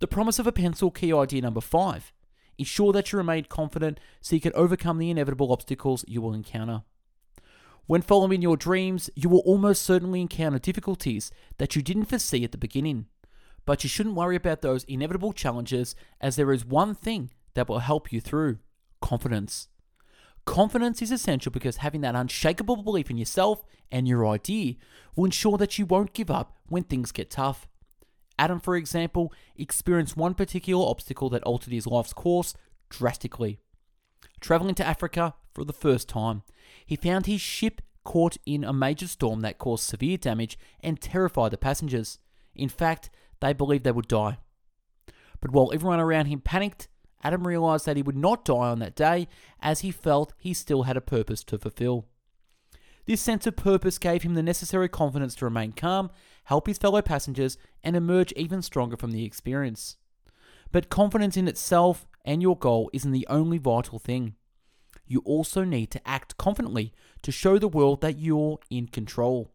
The 0.00 0.06
promise 0.06 0.38
of 0.38 0.46
a 0.46 0.52
pencil 0.52 0.90
key 0.90 1.12
idea 1.12 1.42
number 1.42 1.60
five. 1.60 2.12
Ensure 2.58 2.92
that 2.92 3.10
you 3.10 3.18
remain 3.18 3.44
confident 3.44 3.98
so 4.20 4.36
you 4.36 4.40
can 4.40 4.52
overcome 4.54 4.98
the 4.98 5.10
inevitable 5.10 5.52
obstacles 5.52 6.04
you 6.06 6.20
will 6.20 6.34
encounter. 6.34 6.82
When 7.86 8.02
following 8.02 8.42
your 8.42 8.56
dreams, 8.56 9.10
you 9.14 9.28
will 9.28 9.42
almost 9.44 9.82
certainly 9.82 10.20
encounter 10.20 10.58
difficulties 10.58 11.30
that 11.58 11.76
you 11.76 11.82
didn't 11.82 12.06
foresee 12.06 12.44
at 12.44 12.52
the 12.52 12.58
beginning. 12.58 13.06
But 13.66 13.82
you 13.82 13.88
shouldn't 13.88 14.14
worry 14.14 14.36
about 14.36 14.62
those 14.62 14.84
inevitable 14.84 15.32
challenges, 15.32 15.94
as 16.20 16.36
there 16.36 16.52
is 16.52 16.64
one 16.64 16.94
thing 16.94 17.30
that 17.54 17.68
will 17.68 17.80
help 17.80 18.12
you 18.12 18.20
through 18.20 18.58
confidence. 19.00 19.68
Confidence 20.44 21.00
is 21.00 21.10
essential 21.10 21.50
because 21.50 21.78
having 21.78 22.02
that 22.02 22.14
unshakable 22.14 22.76
belief 22.76 23.10
in 23.10 23.16
yourself 23.16 23.64
and 23.90 24.06
your 24.06 24.26
idea 24.26 24.74
will 25.16 25.24
ensure 25.24 25.56
that 25.56 25.78
you 25.78 25.86
won't 25.86 26.12
give 26.12 26.30
up 26.30 26.58
when 26.68 26.82
things 26.82 27.12
get 27.12 27.30
tough. 27.30 27.66
Adam, 28.38 28.60
for 28.60 28.76
example, 28.76 29.32
experienced 29.56 30.16
one 30.16 30.34
particular 30.34 30.84
obstacle 30.86 31.30
that 31.30 31.42
altered 31.44 31.72
his 31.72 31.86
life's 31.86 32.12
course 32.12 32.54
drastically. 32.90 33.58
Traveling 34.40 34.74
to 34.74 34.86
Africa 34.86 35.34
for 35.54 35.64
the 35.64 35.72
first 35.72 36.08
time, 36.08 36.42
he 36.84 36.96
found 36.96 37.26
his 37.26 37.40
ship 37.40 37.80
caught 38.04 38.36
in 38.44 38.64
a 38.64 38.72
major 38.72 39.06
storm 39.06 39.40
that 39.40 39.58
caused 39.58 39.84
severe 39.84 40.18
damage 40.18 40.58
and 40.80 41.00
terrified 41.00 41.52
the 41.52 41.56
passengers. 41.56 42.18
In 42.54 42.68
fact, 42.68 43.08
they 43.40 43.52
believed 43.52 43.84
they 43.84 43.92
would 43.92 44.08
die. 44.08 44.38
But 45.40 45.52
while 45.52 45.70
everyone 45.72 46.00
around 46.00 46.26
him 46.26 46.40
panicked, 46.40 46.88
Adam 47.24 47.46
realized 47.46 47.86
that 47.86 47.96
he 47.96 48.02
would 48.02 48.16
not 48.16 48.44
die 48.44 48.54
on 48.54 48.78
that 48.80 48.94
day 48.94 49.26
as 49.60 49.80
he 49.80 49.90
felt 49.90 50.34
he 50.36 50.52
still 50.52 50.82
had 50.82 50.96
a 50.96 51.00
purpose 51.00 51.42
to 51.44 51.58
fulfill. 51.58 52.06
This 53.06 53.20
sense 53.20 53.46
of 53.46 53.56
purpose 53.56 53.98
gave 53.98 54.22
him 54.22 54.34
the 54.34 54.42
necessary 54.42 54.88
confidence 54.88 55.34
to 55.36 55.44
remain 55.44 55.72
calm, 55.72 56.10
help 56.44 56.66
his 56.66 56.78
fellow 56.78 57.02
passengers, 57.02 57.58
and 57.82 57.96
emerge 57.96 58.32
even 58.32 58.62
stronger 58.62 58.96
from 58.96 59.10
the 59.10 59.24
experience. 59.24 59.96
But 60.72 60.90
confidence 60.90 61.36
in 61.36 61.48
itself 61.48 62.06
and 62.24 62.40
your 62.40 62.56
goal 62.56 62.90
isn't 62.92 63.12
the 63.12 63.26
only 63.28 63.58
vital 63.58 63.98
thing. 63.98 64.34
You 65.06 65.20
also 65.26 65.64
need 65.64 65.90
to 65.92 66.08
act 66.08 66.38
confidently 66.38 66.92
to 67.22 67.30
show 67.30 67.58
the 67.58 67.68
world 67.68 68.00
that 68.00 68.18
you're 68.18 68.58
in 68.70 68.88
control. 68.88 69.50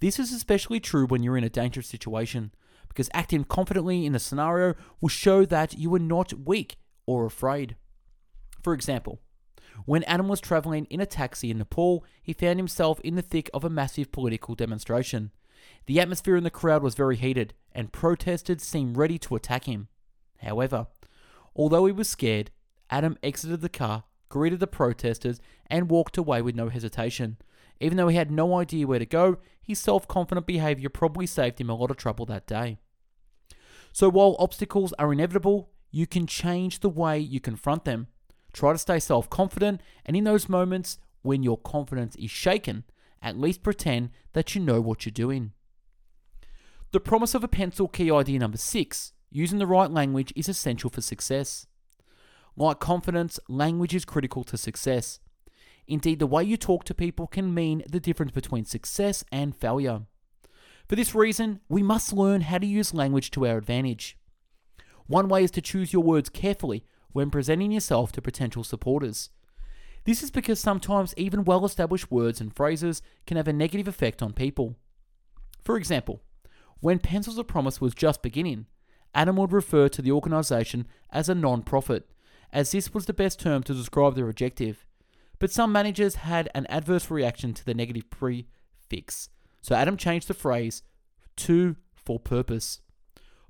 This 0.00 0.18
is 0.20 0.32
especially 0.32 0.78
true 0.78 1.06
when 1.06 1.24
you're 1.24 1.36
in 1.36 1.42
a 1.44 1.50
dangerous 1.50 1.88
situation, 1.88 2.52
because 2.88 3.10
acting 3.12 3.42
confidently 3.42 4.06
in 4.06 4.14
a 4.14 4.20
scenario 4.20 4.74
will 5.00 5.08
show 5.08 5.44
that 5.44 5.76
you 5.76 5.92
are 5.94 6.00
not 6.00 6.32
weak 6.32 6.76
or 7.08 7.24
afraid. 7.24 7.74
For 8.62 8.74
example, 8.74 9.18
when 9.86 10.04
Adam 10.04 10.28
was 10.28 10.40
traveling 10.40 10.84
in 10.90 11.00
a 11.00 11.06
taxi 11.06 11.50
in 11.50 11.56
Nepal, 11.56 12.04
he 12.22 12.34
found 12.34 12.58
himself 12.58 13.00
in 13.00 13.14
the 13.14 13.22
thick 13.22 13.48
of 13.54 13.64
a 13.64 13.70
massive 13.70 14.12
political 14.12 14.54
demonstration. 14.54 15.30
The 15.86 16.00
atmosphere 16.00 16.36
in 16.36 16.44
the 16.44 16.50
crowd 16.50 16.82
was 16.82 16.94
very 16.94 17.16
heated, 17.16 17.54
and 17.72 17.92
protesters 17.92 18.62
seemed 18.62 18.98
ready 18.98 19.18
to 19.20 19.36
attack 19.36 19.64
him. 19.64 19.88
However, 20.42 20.88
although 21.56 21.86
he 21.86 21.92
was 21.92 22.10
scared, 22.10 22.50
Adam 22.90 23.16
exited 23.22 23.62
the 23.62 23.70
car, 23.70 24.04
greeted 24.28 24.60
the 24.60 24.66
protesters, 24.66 25.40
and 25.66 25.90
walked 25.90 26.18
away 26.18 26.42
with 26.42 26.54
no 26.54 26.68
hesitation. 26.68 27.38
Even 27.80 27.96
though 27.96 28.08
he 28.08 28.16
had 28.16 28.30
no 28.30 28.58
idea 28.58 28.86
where 28.86 28.98
to 28.98 29.06
go, 29.06 29.38
his 29.62 29.78
self 29.78 30.06
confident 30.06 30.46
behavior 30.46 30.90
probably 30.90 31.26
saved 31.26 31.58
him 31.58 31.70
a 31.70 31.74
lot 31.74 31.90
of 31.90 31.96
trouble 31.96 32.26
that 32.26 32.46
day. 32.46 32.76
So, 33.94 34.10
while 34.10 34.36
obstacles 34.38 34.92
are 34.98 35.12
inevitable, 35.12 35.70
you 35.90 36.06
can 36.06 36.26
change 36.26 36.80
the 36.80 36.88
way 36.88 37.18
you 37.18 37.40
confront 37.40 37.84
them. 37.84 38.08
Try 38.52 38.72
to 38.72 38.78
stay 38.78 38.98
self 38.98 39.28
confident, 39.30 39.80
and 40.04 40.16
in 40.16 40.24
those 40.24 40.48
moments 40.48 40.98
when 41.22 41.42
your 41.42 41.58
confidence 41.58 42.16
is 42.16 42.30
shaken, 42.30 42.84
at 43.20 43.38
least 43.38 43.62
pretend 43.62 44.10
that 44.32 44.54
you 44.54 44.60
know 44.60 44.80
what 44.80 45.04
you're 45.04 45.12
doing. 45.12 45.52
The 46.92 47.00
promise 47.00 47.34
of 47.34 47.44
a 47.44 47.48
pencil 47.48 47.88
key 47.88 48.10
idea 48.10 48.38
number 48.38 48.56
six 48.56 49.12
using 49.30 49.58
the 49.58 49.66
right 49.66 49.90
language 49.90 50.32
is 50.34 50.48
essential 50.48 50.90
for 50.90 51.00
success. 51.00 51.66
Like 52.56 52.80
confidence, 52.80 53.38
language 53.48 53.94
is 53.94 54.04
critical 54.04 54.42
to 54.44 54.56
success. 54.56 55.20
Indeed, 55.86 56.18
the 56.18 56.26
way 56.26 56.44
you 56.44 56.56
talk 56.56 56.84
to 56.84 56.94
people 56.94 57.26
can 57.26 57.54
mean 57.54 57.82
the 57.88 58.00
difference 58.00 58.32
between 58.32 58.64
success 58.64 59.24
and 59.30 59.56
failure. 59.56 60.02
For 60.88 60.96
this 60.96 61.14
reason, 61.14 61.60
we 61.68 61.82
must 61.82 62.12
learn 62.12 62.42
how 62.42 62.58
to 62.58 62.66
use 62.66 62.94
language 62.94 63.30
to 63.32 63.46
our 63.46 63.58
advantage. 63.58 64.17
One 65.08 65.28
way 65.28 65.42
is 65.42 65.50
to 65.52 65.62
choose 65.62 65.92
your 65.92 66.02
words 66.02 66.28
carefully 66.28 66.84
when 67.12 67.30
presenting 67.30 67.72
yourself 67.72 68.12
to 68.12 68.22
potential 68.22 68.62
supporters. 68.62 69.30
This 70.04 70.22
is 70.22 70.30
because 70.30 70.60
sometimes 70.60 71.14
even 71.16 71.44
well 71.44 71.64
established 71.64 72.10
words 72.10 72.40
and 72.40 72.54
phrases 72.54 73.02
can 73.26 73.36
have 73.36 73.48
a 73.48 73.52
negative 73.52 73.88
effect 73.88 74.22
on 74.22 74.32
people. 74.32 74.76
For 75.64 75.76
example, 75.76 76.22
when 76.80 76.98
Pencils 76.98 77.38
of 77.38 77.48
Promise 77.48 77.80
was 77.80 77.94
just 77.94 78.22
beginning, 78.22 78.66
Adam 79.14 79.36
would 79.36 79.52
refer 79.52 79.88
to 79.88 80.02
the 80.02 80.12
organisation 80.12 80.86
as 81.10 81.28
a 81.28 81.34
non 81.34 81.62
profit, 81.62 82.08
as 82.52 82.70
this 82.70 82.94
was 82.94 83.06
the 83.06 83.12
best 83.12 83.40
term 83.40 83.62
to 83.64 83.74
describe 83.74 84.14
their 84.14 84.28
objective. 84.28 84.86
But 85.38 85.50
some 85.50 85.72
managers 85.72 86.16
had 86.16 86.50
an 86.54 86.66
adverse 86.68 87.10
reaction 87.10 87.54
to 87.54 87.64
the 87.64 87.74
negative 87.74 88.10
prefix, 88.10 89.30
so 89.62 89.74
Adam 89.74 89.96
changed 89.96 90.28
the 90.28 90.34
phrase 90.34 90.82
to 91.36 91.76
for 91.94 92.18
purpose. 92.18 92.80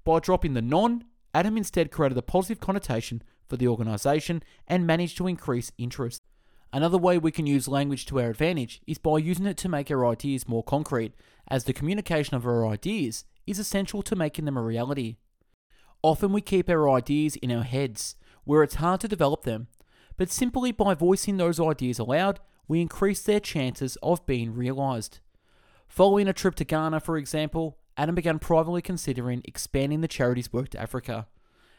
By 0.05 0.21
dropping 0.21 0.55
the 0.55 0.63
non, 0.63 1.05
Adam 1.35 1.57
instead 1.57 1.91
created 1.91 2.17
a 2.19 2.23
positive 2.23 2.61
connotation 2.61 3.23
for 3.49 3.57
the 3.57 3.69
organisation 3.69 4.43
and 4.67 4.87
managed 4.87 5.17
to 5.17 5.27
increase 5.27 5.73
interest. 5.79 6.21
Another 6.73 6.99
way 6.99 7.17
we 7.17 7.31
can 7.31 7.47
use 7.47 7.67
language 7.67 8.05
to 8.07 8.21
our 8.21 8.31
advantage 8.31 8.83
is 8.87 8.99
by 8.99 9.19
using 9.19 9.47
it 9.47 9.57
to 9.59 9.69
make 9.69 9.91
our 9.91 10.07
ideas 10.07 10.49
more 10.49 10.63
concrete, 10.63 11.15
as 11.49 11.65
the 11.65 11.73
communication 11.73 12.37
of 12.37 12.47
our 12.47 12.67
ideas 12.67 13.25
is 13.47 13.59
essential 13.59 14.03
to 14.03 14.17
making 14.17 14.45
them 14.45 14.57
a 14.57 14.63
reality. 14.63 15.17
Often 16.03 16.33
we 16.33 16.43
keep 16.43 16.69
our 16.69 16.91
ideas 16.91 17.37
in 17.37 17.51
our 17.51 17.63
heads, 17.63 18.17
where 18.45 18.63
it's 18.63 18.77
hard 18.77 19.01
to 19.01 19.09
develop 19.09 19.45
them, 19.45 19.69
but 20.19 20.31
simply 20.31 20.73
by 20.73 20.95
voicing 20.95 21.39
those 21.39 21.59
ideas 21.59 21.99
aloud, 21.99 22.41
we 22.67 22.83
increase 22.83 23.23
their 23.23 23.41
chances 23.41 23.97
of 24.03 24.27
being 24.27 24.55
realised. 24.55 25.21
Following 25.89 26.29
a 26.29 26.35
trip 26.35 26.55
to 26.57 26.65
Ghana, 26.65 27.01
for 27.01 27.17
example, 27.17 27.79
Adam 27.99 28.15
began 28.15 28.39
privately 28.39 28.81
considering 28.81 29.43
expanding 29.45 30.01
the 30.01 30.09
charity's 30.09 30.53
work 30.53 30.69
to 30.69 30.81
Africa. 30.81 31.27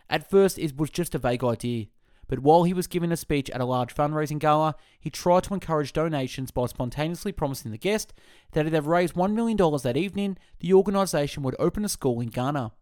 At 0.09 0.29
first, 0.29 0.59
it 0.59 0.75
was 0.75 0.89
just 0.89 1.15
a 1.15 1.17
vague 1.17 1.45
idea, 1.45 1.85
but 2.27 2.39
while 2.39 2.63
he 2.63 2.73
was 2.73 2.87
giving 2.87 3.11
a 3.13 3.17
speech 3.17 3.49
at 3.51 3.61
a 3.61 3.65
large 3.65 3.95
fundraising 3.95 4.37
gala, 4.37 4.75
he 4.99 5.09
tried 5.09 5.43
to 5.45 5.53
encourage 5.53 5.93
donations 5.93 6.51
by 6.51 6.65
spontaneously 6.65 7.31
promising 7.31 7.71
the 7.71 7.77
guest 7.77 8.13
that 8.51 8.65
if 8.65 8.71
they 8.73 8.79
raised 8.81 9.15
$1 9.15 9.33
million 9.33 9.55
that 9.57 9.97
evening, 9.97 10.37
the 10.59 10.73
organisation 10.73 11.41
would 11.41 11.55
open 11.57 11.85
a 11.85 11.89
school 11.89 12.19
in 12.19 12.27
Ghana. 12.27 12.73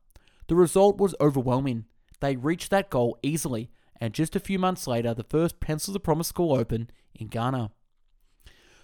The 0.47 0.55
result 0.55 0.97
was 0.97 1.15
overwhelming. 1.21 1.85
They 2.21 2.35
reached 2.35 2.71
that 2.71 2.89
goal 2.89 3.19
easily, 3.21 3.69
and 4.01 4.15
just 4.15 4.35
a 4.35 4.39
few 4.39 4.57
months 4.57 4.87
later, 4.87 5.13
the 5.13 5.23
first 5.23 5.59
Pencils 5.59 5.95
of 5.95 6.01
Promise 6.01 6.29
school 6.29 6.55
opened 6.55 6.91
in 7.13 7.27
Ghana. 7.27 7.69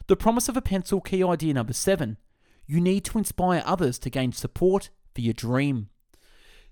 The 0.06 0.16
promise 0.16 0.48
of 0.48 0.58
a 0.58 0.62
pencil 0.62 1.02
key 1.02 1.24
idea 1.24 1.54
number 1.56 1.74
seven 1.74 2.18
you 2.66 2.80
need 2.80 3.04
to 3.06 3.18
inspire 3.18 3.64
others 3.66 4.00
to 4.00 4.10
gain 4.10 4.32
support 4.32 4.90
for 5.14 5.22
your 5.22 5.34
dream. 5.34 5.90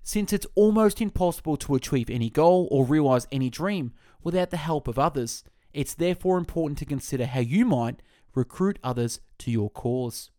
Since 0.02 0.32
it's 0.32 0.46
almost 0.54 1.00
impossible 1.00 1.56
to 1.58 1.74
achieve 1.74 2.10
any 2.10 2.28
goal 2.28 2.68
or 2.70 2.84
realize 2.84 3.28
any 3.30 3.50
dream 3.50 3.92
without 4.22 4.50
the 4.50 4.56
help 4.56 4.88
of 4.88 4.98
others, 4.98 5.44
it's 5.72 5.94
therefore 5.94 6.38
important 6.38 6.78
to 6.78 6.84
consider 6.84 7.26
how 7.26 7.40
you 7.40 7.64
might 7.64 8.02
recruit 8.34 8.78
others 8.82 9.20
to 9.38 9.50
your 9.50 9.70
cause. 9.70 10.30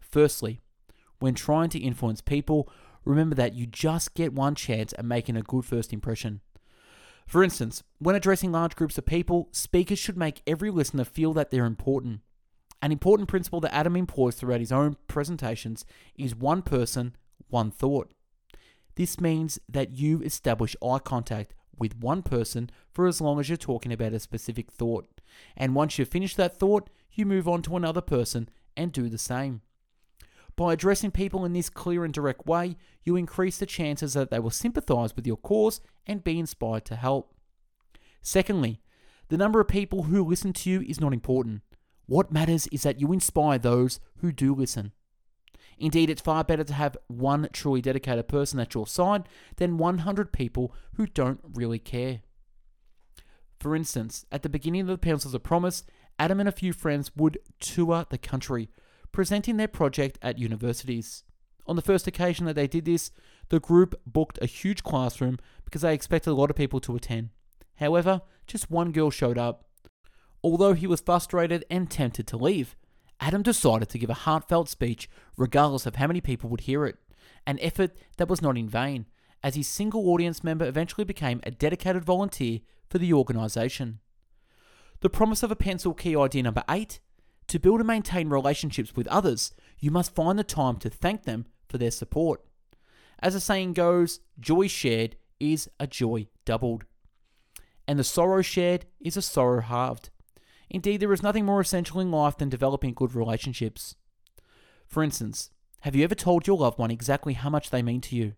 Firstly, 0.00 0.60
when 1.20 1.34
trying 1.34 1.68
to 1.70 1.78
influence 1.78 2.20
people, 2.20 2.68
remember 3.04 3.34
that 3.36 3.54
you 3.54 3.66
just 3.66 4.14
get 4.14 4.32
one 4.32 4.54
chance 4.54 4.92
at 4.98 5.04
making 5.04 5.36
a 5.36 5.42
good 5.42 5.64
first 5.64 5.92
impression. 5.92 6.40
For 7.26 7.44
instance, 7.44 7.82
when 7.98 8.16
addressing 8.16 8.52
large 8.52 8.74
groups 8.74 8.96
of 8.96 9.04
people, 9.04 9.48
speakers 9.52 9.98
should 9.98 10.16
make 10.16 10.42
every 10.46 10.70
listener 10.70 11.04
feel 11.04 11.34
that 11.34 11.50
they're 11.50 11.66
important. 11.66 12.20
An 12.80 12.92
important 12.92 13.28
principle 13.28 13.60
that 13.60 13.74
Adam 13.74 13.96
employs 13.96 14.36
throughout 14.36 14.60
his 14.60 14.72
own 14.72 14.96
presentations 15.08 15.84
is 16.14 16.34
one 16.34 16.62
person, 16.62 17.16
one 17.48 17.70
thought. 17.70 18.12
This 18.94 19.20
means 19.20 19.58
that 19.68 19.96
you 19.96 20.22
establish 20.22 20.76
eye 20.82 20.98
contact 20.98 21.54
with 21.76 21.98
one 21.98 22.22
person 22.22 22.70
for 22.90 23.06
as 23.06 23.20
long 23.20 23.38
as 23.40 23.48
you're 23.48 23.56
talking 23.56 23.92
about 23.92 24.12
a 24.12 24.20
specific 24.20 24.70
thought. 24.72 25.06
And 25.56 25.74
once 25.74 25.98
you've 25.98 26.08
finished 26.08 26.36
that 26.36 26.58
thought, 26.58 26.90
you 27.12 27.26
move 27.26 27.48
on 27.48 27.62
to 27.62 27.76
another 27.76 28.00
person 28.00 28.48
and 28.76 28.92
do 28.92 29.08
the 29.08 29.18
same. 29.18 29.62
By 30.56 30.72
addressing 30.72 31.12
people 31.12 31.44
in 31.44 31.52
this 31.52 31.70
clear 31.70 32.04
and 32.04 32.12
direct 32.12 32.46
way, 32.46 32.76
you 33.04 33.14
increase 33.14 33.58
the 33.58 33.66
chances 33.66 34.14
that 34.14 34.30
they 34.30 34.40
will 34.40 34.50
sympathize 34.50 35.14
with 35.14 35.26
your 35.26 35.36
cause 35.36 35.80
and 36.06 36.24
be 36.24 36.38
inspired 36.38 36.84
to 36.86 36.96
help. 36.96 37.34
Secondly, 38.22 38.80
the 39.28 39.36
number 39.36 39.60
of 39.60 39.68
people 39.68 40.04
who 40.04 40.24
listen 40.24 40.52
to 40.54 40.70
you 40.70 40.80
is 40.82 41.00
not 41.00 41.12
important. 41.12 41.62
What 42.08 42.32
matters 42.32 42.66
is 42.68 42.84
that 42.84 43.02
you 43.02 43.12
inspire 43.12 43.58
those 43.58 44.00
who 44.22 44.32
do 44.32 44.54
listen. 44.54 44.92
Indeed, 45.78 46.08
it's 46.08 46.22
far 46.22 46.42
better 46.42 46.64
to 46.64 46.72
have 46.72 46.96
one 47.06 47.50
truly 47.52 47.82
dedicated 47.82 48.26
person 48.28 48.58
at 48.58 48.72
your 48.72 48.86
side 48.86 49.28
than 49.56 49.76
100 49.76 50.32
people 50.32 50.74
who 50.94 51.06
don't 51.06 51.40
really 51.52 51.78
care. 51.78 52.20
For 53.60 53.76
instance, 53.76 54.24
at 54.32 54.42
the 54.42 54.48
beginning 54.48 54.80
of 54.80 54.86
the 54.86 54.96
Pencils 54.96 55.34
of 55.34 55.42
Promise, 55.42 55.84
Adam 56.18 56.40
and 56.40 56.48
a 56.48 56.52
few 56.52 56.72
friends 56.72 57.14
would 57.14 57.38
tour 57.60 58.06
the 58.08 58.16
country, 58.16 58.70
presenting 59.12 59.58
their 59.58 59.68
project 59.68 60.18
at 60.22 60.38
universities. 60.38 61.24
On 61.66 61.76
the 61.76 61.82
first 61.82 62.06
occasion 62.06 62.46
that 62.46 62.54
they 62.54 62.66
did 62.66 62.86
this, 62.86 63.10
the 63.50 63.60
group 63.60 63.94
booked 64.06 64.38
a 64.40 64.46
huge 64.46 64.82
classroom 64.82 65.38
because 65.66 65.82
they 65.82 65.92
expected 65.92 66.30
a 66.30 66.34
lot 66.34 66.48
of 66.48 66.56
people 66.56 66.80
to 66.80 66.96
attend. 66.96 67.28
However, 67.76 68.22
just 68.46 68.70
one 68.70 68.92
girl 68.92 69.10
showed 69.10 69.36
up. 69.36 69.67
Although 70.42 70.74
he 70.74 70.86
was 70.86 71.00
frustrated 71.00 71.64
and 71.70 71.90
tempted 71.90 72.26
to 72.28 72.36
leave, 72.36 72.76
Adam 73.20 73.42
decided 73.42 73.88
to 73.88 73.98
give 73.98 74.10
a 74.10 74.14
heartfelt 74.14 74.68
speech 74.68 75.08
regardless 75.36 75.86
of 75.86 75.96
how 75.96 76.06
many 76.06 76.20
people 76.20 76.48
would 76.50 76.62
hear 76.62 76.86
it, 76.86 76.96
an 77.46 77.58
effort 77.60 77.96
that 78.16 78.28
was 78.28 78.40
not 78.40 78.56
in 78.56 78.68
vain, 78.68 79.06
as 79.42 79.54
his 79.54 79.66
single 79.66 80.08
audience 80.10 80.44
member 80.44 80.64
eventually 80.64 81.04
became 81.04 81.40
a 81.42 81.50
dedicated 81.50 82.04
volunteer 82.04 82.60
for 82.88 82.98
the 82.98 83.12
organisation. 83.12 83.98
The 85.00 85.10
promise 85.10 85.42
of 85.42 85.50
a 85.50 85.56
pencil 85.56 85.94
key 85.94 86.16
idea 86.16 86.42
number 86.42 86.64
eight 86.68 87.00
to 87.48 87.58
build 87.58 87.80
and 87.80 87.86
maintain 87.86 88.28
relationships 88.28 88.94
with 88.94 89.06
others, 89.08 89.52
you 89.78 89.90
must 89.90 90.14
find 90.14 90.38
the 90.38 90.44
time 90.44 90.76
to 90.76 90.90
thank 90.90 91.24
them 91.24 91.46
for 91.68 91.78
their 91.78 91.90
support. 91.90 92.44
As 93.20 93.34
the 93.34 93.40
saying 93.40 93.72
goes, 93.72 94.20
joy 94.38 94.68
shared 94.68 95.16
is 95.40 95.68
a 95.80 95.86
joy 95.86 96.28
doubled. 96.44 96.84
And 97.86 97.98
the 97.98 98.04
sorrow 98.04 98.42
shared 98.42 98.84
is 99.00 99.16
a 99.16 99.22
sorrow 99.22 99.62
halved. 99.62 100.10
Indeed, 100.70 101.00
there 101.00 101.12
is 101.12 101.22
nothing 101.22 101.44
more 101.44 101.60
essential 101.60 102.00
in 102.00 102.10
life 102.10 102.36
than 102.36 102.48
developing 102.48 102.94
good 102.94 103.14
relationships. 103.14 103.94
For 104.86 105.02
instance, 105.02 105.50
have 105.80 105.94
you 105.94 106.04
ever 106.04 106.14
told 106.14 106.46
your 106.46 106.58
loved 106.58 106.78
one 106.78 106.90
exactly 106.90 107.34
how 107.34 107.50
much 107.50 107.70
they 107.70 107.82
mean 107.82 108.00
to 108.02 108.16
you? 108.16 108.34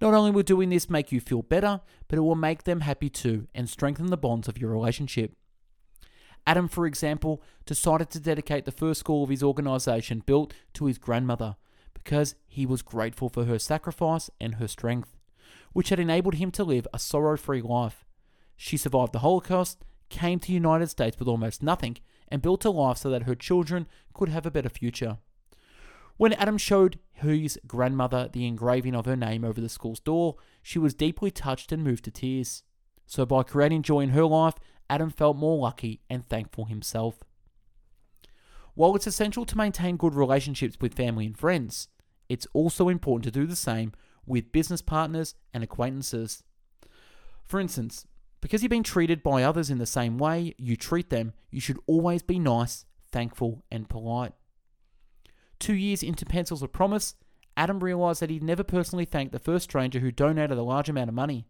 Not 0.00 0.14
only 0.14 0.30
will 0.30 0.42
doing 0.42 0.70
this 0.70 0.88
make 0.88 1.12
you 1.12 1.20
feel 1.20 1.42
better, 1.42 1.80
but 2.08 2.18
it 2.18 2.22
will 2.22 2.34
make 2.34 2.64
them 2.64 2.80
happy 2.80 3.10
too 3.10 3.48
and 3.54 3.68
strengthen 3.68 4.06
the 4.06 4.16
bonds 4.16 4.48
of 4.48 4.58
your 4.58 4.70
relationship. 4.70 5.34
Adam, 6.46 6.68
for 6.68 6.86
example, 6.86 7.42
decided 7.66 8.10
to 8.10 8.20
dedicate 8.20 8.64
the 8.64 8.72
first 8.72 9.00
school 9.00 9.24
of 9.24 9.30
his 9.30 9.42
organization 9.42 10.22
built 10.24 10.54
to 10.72 10.86
his 10.86 10.98
grandmother 10.98 11.56
because 11.92 12.34
he 12.48 12.64
was 12.64 12.80
grateful 12.80 13.28
for 13.28 13.44
her 13.44 13.58
sacrifice 13.58 14.30
and 14.40 14.54
her 14.54 14.66
strength, 14.66 15.18
which 15.72 15.90
had 15.90 16.00
enabled 16.00 16.34
him 16.34 16.50
to 16.50 16.64
live 16.64 16.86
a 16.94 16.98
sorrow 16.98 17.36
free 17.36 17.60
life. 17.60 18.04
She 18.56 18.78
survived 18.78 19.12
the 19.12 19.18
Holocaust, 19.18 19.84
came 20.10 20.38
to 20.38 20.48
the 20.48 20.52
United 20.52 20.88
States 20.88 21.18
with 21.18 21.28
almost 21.28 21.62
nothing, 21.62 21.96
and 22.28 22.42
built 22.42 22.64
a 22.64 22.70
life 22.70 22.98
so 22.98 23.10
that 23.10 23.24
her 23.24 23.34
children 23.34 23.86
could 24.12 24.28
have 24.28 24.46
a 24.46 24.50
better 24.50 24.68
future. 24.68 25.18
When 26.16 26.34
Adam 26.34 26.58
showed 26.58 26.98
his 27.12 27.58
grandmother 27.66 28.28
the 28.30 28.46
engraving 28.46 28.94
of 28.94 29.06
her 29.06 29.16
name 29.16 29.44
over 29.44 29.60
the 29.60 29.68
school's 29.68 30.00
door, 30.00 30.36
she 30.62 30.78
was 30.78 30.92
deeply 30.92 31.30
touched 31.30 31.72
and 31.72 31.82
moved 31.82 32.04
to 32.04 32.10
tears. 32.10 32.62
So, 33.06 33.24
by 33.24 33.42
creating 33.42 33.82
joy 33.82 34.00
in 34.00 34.10
her 34.10 34.26
life, 34.26 34.54
Adam 34.90 35.10
felt 35.10 35.36
more 35.36 35.58
lucky 35.58 36.02
and 36.10 36.24
thankful 36.28 36.66
himself. 36.66 37.24
While 38.74 38.94
it's 38.94 39.06
essential 39.06 39.44
to 39.46 39.56
maintain 39.56 39.96
good 39.96 40.14
relationships 40.14 40.76
with 40.80 40.94
family 40.94 41.26
and 41.26 41.36
friends, 41.36 41.88
it's 42.28 42.46
also 42.52 42.88
important 42.88 43.24
to 43.24 43.40
do 43.40 43.46
the 43.46 43.56
same 43.56 43.92
with 44.26 44.52
business 44.52 44.82
partners 44.82 45.34
and 45.52 45.64
acquaintances. 45.64 46.42
For 47.44 47.58
instance, 47.58 48.06
because 48.40 48.62
you've 48.62 48.70
been 48.70 48.82
treated 48.82 49.22
by 49.22 49.42
others 49.42 49.70
in 49.70 49.78
the 49.78 49.86
same 49.86 50.18
way 50.18 50.54
you 50.58 50.76
treat 50.76 51.10
them, 51.10 51.32
you 51.50 51.60
should 51.60 51.78
always 51.86 52.22
be 52.22 52.38
nice, 52.38 52.86
thankful, 53.10 53.64
and 53.70 53.88
polite. 53.88 54.32
Two 55.58 55.74
years 55.74 56.02
into 56.02 56.24
Pencils 56.24 56.62
of 56.62 56.72
Promise, 56.72 57.16
Adam 57.56 57.80
realized 57.80 58.20
that 58.22 58.30
he'd 58.30 58.42
never 58.42 58.64
personally 58.64 59.04
thanked 59.04 59.32
the 59.32 59.38
first 59.38 59.64
stranger 59.64 59.98
who 59.98 60.10
donated 60.10 60.56
a 60.56 60.62
large 60.62 60.88
amount 60.88 61.08
of 61.08 61.14
money. 61.14 61.46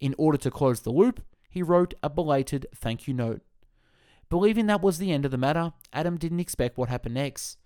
In 0.00 0.14
order 0.18 0.36
to 0.38 0.50
close 0.50 0.80
the 0.80 0.90
loop, 0.90 1.22
he 1.48 1.62
wrote 1.62 1.94
a 2.02 2.10
belated 2.10 2.66
thank 2.74 3.08
you 3.08 3.14
note. 3.14 3.40
Believing 4.28 4.66
that 4.66 4.82
was 4.82 4.98
the 4.98 5.12
end 5.12 5.24
of 5.24 5.30
the 5.30 5.38
matter, 5.38 5.72
Adam 5.92 6.18
didn't 6.18 6.40
expect 6.40 6.76
what 6.76 6.90
happened 6.90 7.14
next. 7.14 7.56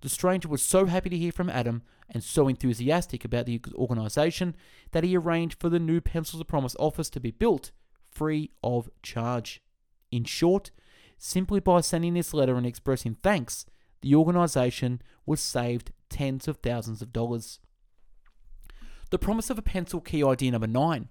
The 0.00 0.08
stranger 0.08 0.48
was 0.48 0.62
so 0.62 0.86
happy 0.86 1.10
to 1.10 1.18
hear 1.18 1.32
from 1.32 1.50
Adam 1.50 1.82
and 2.08 2.22
so 2.22 2.48
enthusiastic 2.48 3.24
about 3.24 3.44
the 3.44 3.60
organization 3.74 4.56
that 4.92 5.04
he 5.04 5.16
arranged 5.16 5.60
for 5.60 5.68
the 5.68 5.78
new 5.78 6.00
Pencils 6.00 6.40
of 6.40 6.46
Promise 6.46 6.76
office 6.78 7.10
to 7.10 7.20
be 7.20 7.30
built 7.30 7.72
free 8.16 8.50
of 8.64 8.88
charge. 9.02 9.60
In 10.10 10.24
short, 10.24 10.70
simply 11.18 11.60
by 11.60 11.82
sending 11.82 12.14
this 12.14 12.32
letter 12.32 12.56
and 12.56 12.66
expressing 12.66 13.14
thanks, 13.22 13.66
the 14.00 14.14
organization 14.14 15.02
was 15.26 15.40
saved 15.40 15.92
tens 16.08 16.48
of 16.48 16.58
thousands 16.58 17.02
of 17.02 17.12
dollars. 17.12 17.58
The 19.10 19.18
promise 19.18 19.50
of 19.50 19.58
a 19.58 19.62
pencil 19.62 20.00
key 20.00 20.24
idea 20.24 20.52
number 20.52 20.66
nine. 20.66 21.10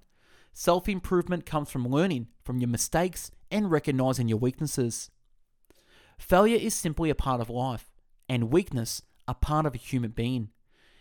Self 0.51 0.89
improvement 0.89 1.45
comes 1.45 1.69
from 1.69 1.87
learning 1.87 2.27
from 2.43 2.59
your 2.59 2.69
mistakes 2.69 3.29
and 3.51 3.69
recognizing 3.69 4.27
your 4.27 4.39
weaknesses. 4.39 5.11
Failure 6.17 6.57
is 6.57 6.73
simply 6.73 7.09
a 7.09 7.15
part 7.15 7.41
of 7.41 7.49
life, 7.49 7.91
and 8.27 8.51
weakness 8.51 9.01
a 9.27 9.33
part 9.33 9.65
of 9.65 9.75
a 9.75 9.77
human 9.77 10.11
being. 10.11 10.49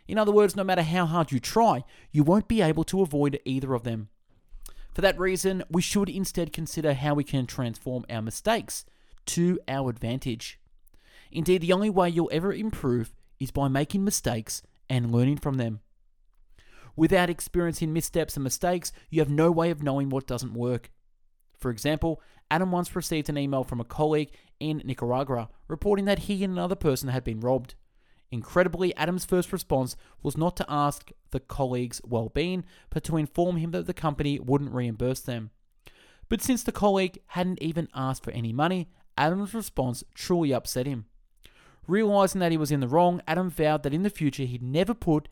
In 0.06 0.18
other 0.18 0.32
words, 0.32 0.54
no 0.54 0.64
matter 0.64 0.82
how 0.82 1.06
hard 1.06 1.32
you 1.32 1.40
try, 1.40 1.84
you 2.10 2.24
won't 2.24 2.48
be 2.48 2.60
able 2.60 2.84
to 2.84 3.00
avoid 3.00 3.40
either 3.44 3.74
of 3.74 3.84
them. 3.84 4.08
For 4.94 5.00
that 5.00 5.18
reason, 5.18 5.64
we 5.68 5.82
should 5.82 6.08
instead 6.08 6.52
consider 6.52 6.94
how 6.94 7.14
we 7.14 7.24
can 7.24 7.46
transform 7.46 8.04
our 8.08 8.22
mistakes 8.22 8.84
to 9.26 9.58
our 9.66 9.90
advantage. 9.90 10.60
Indeed, 11.32 11.62
the 11.62 11.72
only 11.72 11.90
way 11.90 12.08
you'll 12.08 12.30
ever 12.32 12.52
improve 12.52 13.12
is 13.40 13.50
by 13.50 13.66
making 13.66 14.04
mistakes 14.04 14.62
and 14.88 15.12
learning 15.12 15.38
from 15.38 15.54
them. 15.54 15.80
Without 16.94 17.28
experiencing 17.28 17.92
missteps 17.92 18.36
and 18.36 18.44
mistakes, 18.44 18.92
you 19.10 19.20
have 19.20 19.30
no 19.30 19.50
way 19.50 19.70
of 19.70 19.82
knowing 19.82 20.10
what 20.10 20.28
doesn't 20.28 20.54
work. 20.54 20.92
For 21.58 21.72
example, 21.72 22.20
Adam 22.50 22.70
once 22.70 22.94
received 22.94 23.28
an 23.28 23.38
email 23.38 23.64
from 23.64 23.80
a 23.80 23.84
colleague 23.84 24.30
in 24.60 24.80
Nicaragua 24.84 25.48
reporting 25.66 26.04
that 26.04 26.20
he 26.20 26.44
and 26.44 26.52
another 26.52 26.76
person 26.76 27.08
had 27.08 27.24
been 27.24 27.40
robbed. 27.40 27.74
Incredibly, 28.30 28.94
Adam's 28.96 29.24
first 29.24 29.52
response 29.52 29.96
was 30.22 30.36
not 30.36 30.56
to 30.56 30.66
ask 30.68 31.10
the 31.30 31.40
colleague's 31.40 32.00
well 32.04 32.30
being, 32.30 32.64
but 32.90 33.04
to 33.04 33.16
inform 33.16 33.58
him 33.58 33.70
that 33.72 33.86
the 33.86 33.94
company 33.94 34.38
wouldn't 34.40 34.72
reimburse 34.72 35.20
them. 35.20 35.50
But 36.28 36.42
since 36.42 36.62
the 36.62 36.72
colleague 36.72 37.18
hadn't 37.28 37.62
even 37.62 37.88
asked 37.94 38.24
for 38.24 38.32
any 38.32 38.52
money, 38.52 38.88
Adam's 39.16 39.54
response 39.54 40.02
truly 40.14 40.52
upset 40.52 40.86
him. 40.86 41.06
Realizing 41.86 42.40
that 42.40 42.50
he 42.50 42.58
was 42.58 42.72
in 42.72 42.80
the 42.80 42.88
wrong, 42.88 43.20
Adam 43.28 43.50
vowed 43.50 43.82
that 43.82 43.94
in 43.94 44.02
the 44.02 44.10
future 44.10 44.44
he'd 44.44 44.62
never 44.62 44.94
put 44.94 45.28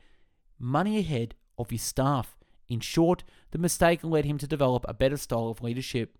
money 0.58 0.98
ahead 0.98 1.34
of 1.58 1.70
his 1.70 1.82
staff. 1.82 2.36
In 2.68 2.80
short, 2.80 3.24
the 3.50 3.58
mistake 3.58 4.04
led 4.04 4.24
him 4.24 4.38
to 4.38 4.46
develop 4.46 4.84
a 4.86 4.94
better 4.94 5.16
style 5.16 5.48
of 5.48 5.62
leadership. 5.62 6.16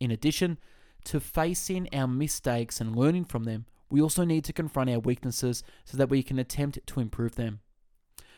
In 0.00 0.10
addition 0.10 0.58
to 1.04 1.20
facing 1.20 1.88
our 1.94 2.06
mistakes 2.06 2.80
and 2.80 2.94
learning 2.94 3.24
from 3.24 3.44
them, 3.44 3.66
we 3.94 4.02
also 4.02 4.24
need 4.24 4.42
to 4.42 4.52
confront 4.52 4.90
our 4.90 4.98
weaknesses 4.98 5.62
so 5.84 5.96
that 5.96 6.10
we 6.10 6.20
can 6.20 6.36
attempt 6.40 6.84
to 6.84 6.98
improve 6.98 7.36
them. 7.36 7.60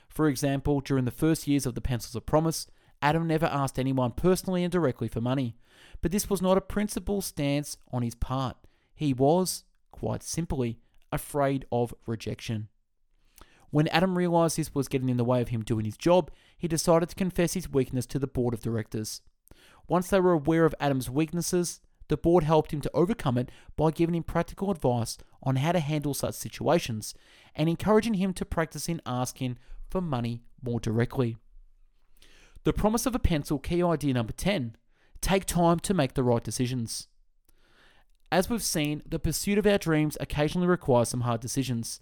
For 0.06 0.28
example, 0.28 0.80
during 0.80 1.06
the 1.06 1.10
first 1.10 1.48
years 1.48 1.64
of 1.64 1.74
the 1.74 1.80
Pencils 1.80 2.14
of 2.14 2.26
Promise, 2.26 2.66
Adam 3.00 3.26
never 3.26 3.46
asked 3.46 3.78
anyone 3.78 4.10
personally 4.10 4.64
and 4.64 4.70
directly 4.70 5.08
for 5.08 5.22
money, 5.22 5.56
but 6.02 6.12
this 6.12 6.28
was 6.28 6.42
not 6.42 6.58
a 6.58 6.60
principled 6.60 7.24
stance 7.24 7.78
on 7.90 8.02
his 8.02 8.14
part. 8.14 8.58
He 8.94 9.14
was, 9.14 9.64
quite 9.92 10.22
simply, 10.22 10.78
afraid 11.10 11.64
of 11.72 11.94
rejection. 12.06 12.68
When 13.70 13.88
Adam 13.88 14.18
realized 14.18 14.58
this 14.58 14.74
was 14.74 14.88
getting 14.88 15.08
in 15.08 15.16
the 15.16 15.24
way 15.24 15.40
of 15.40 15.48
him 15.48 15.62
doing 15.62 15.86
his 15.86 15.96
job, 15.96 16.30
he 16.58 16.68
decided 16.68 17.08
to 17.08 17.14
confess 17.14 17.54
his 17.54 17.72
weakness 17.72 18.04
to 18.08 18.18
the 18.18 18.26
board 18.26 18.52
of 18.52 18.60
directors. 18.60 19.22
Once 19.88 20.08
they 20.08 20.20
were 20.20 20.32
aware 20.32 20.66
of 20.66 20.74
Adam's 20.78 21.08
weaknesses, 21.08 21.80
the 22.08 22.16
board 22.16 22.44
helped 22.44 22.72
him 22.72 22.80
to 22.80 22.90
overcome 22.94 23.38
it 23.38 23.50
by 23.76 23.90
giving 23.90 24.14
him 24.14 24.22
practical 24.22 24.70
advice 24.70 25.18
on 25.42 25.56
how 25.56 25.72
to 25.72 25.80
handle 25.80 26.14
such 26.14 26.34
situations 26.34 27.14
and 27.54 27.68
encouraging 27.68 28.14
him 28.14 28.32
to 28.34 28.44
practice 28.44 28.88
in 28.88 29.00
asking 29.06 29.58
for 29.88 30.00
money 30.00 30.42
more 30.62 30.80
directly. 30.80 31.36
The 32.64 32.72
promise 32.72 33.06
of 33.06 33.14
a 33.14 33.20
pencil 33.20 33.58
key 33.58 33.82
idea 33.82 34.14
number 34.14 34.32
10 34.32 34.76
take 35.20 35.44
time 35.44 35.78
to 35.80 35.94
make 35.94 36.14
the 36.14 36.22
right 36.22 36.42
decisions. 36.42 37.08
As 38.30 38.50
we've 38.50 38.62
seen, 38.62 39.02
the 39.08 39.18
pursuit 39.18 39.58
of 39.58 39.66
our 39.66 39.78
dreams 39.78 40.16
occasionally 40.20 40.66
requires 40.66 41.08
some 41.08 41.20
hard 41.20 41.40
decisions. 41.40 42.00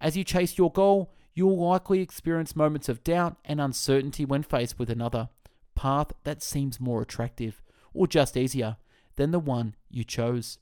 As 0.00 0.16
you 0.16 0.24
chase 0.24 0.56
your 0.56 0.70
goal, 0.70 1.12
you 1.34 1.46
will 1.46 1.58
likely 1.58 2.00
experience 2.00 2.54
moments 2.54 2.88
of 2.88 3.02
doubt 3.02 3.36
and 3.44 3.60
uncertainty 3.60 4.24
when 4.24 4.44
faced 4.44 4.78
with 4.78 4.88
another 4.88 5.28
path 5.74 6.12
that 6.22 6.42
seems 6.42 6.80
more 6.80 7.02
attractive 7.02 7.60
or 7.92 8.06
just 8.06 8.36
easier 8.36 8.76
than 9.16 9.30
the 9.30 9.38
one 9.38 9.74
you 9.90 10.04
chose. 10.04 10.58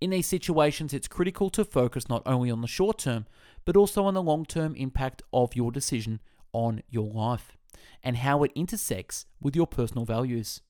In 0.00 0.10
these 0.10 0.26
situations, 0.26 0.94
it's 0.94 1.08
critical 1.08 1.50
to 1.50 1.64
focus 1.64 2.08
not 2.08 2.22
only 2.24 2.50
on 2.50 2.60
the 2.60 2.68
short 2.68 2.98
term, 2.98 3.26
but 3.64 3.76
also 3.76 4.04
on 4.04 4.14
the 4.14 4.22
long 4.22 4.44
term 4.44 4.74
impact 4.76 5.22
of 5.32 5.56
your 5.56 5.72
decision 5.72 6.20
on 6.52 6.82
your 6.88 7.10
life 7.10 7.56
and 8.02 8.18
how 8.18 8.42
it 8.44 8.52
intersects 8.54 9.26
with 9.40 9.56
your 9.56 9.66
personal 9.66 10.04
values. 10.04 10.60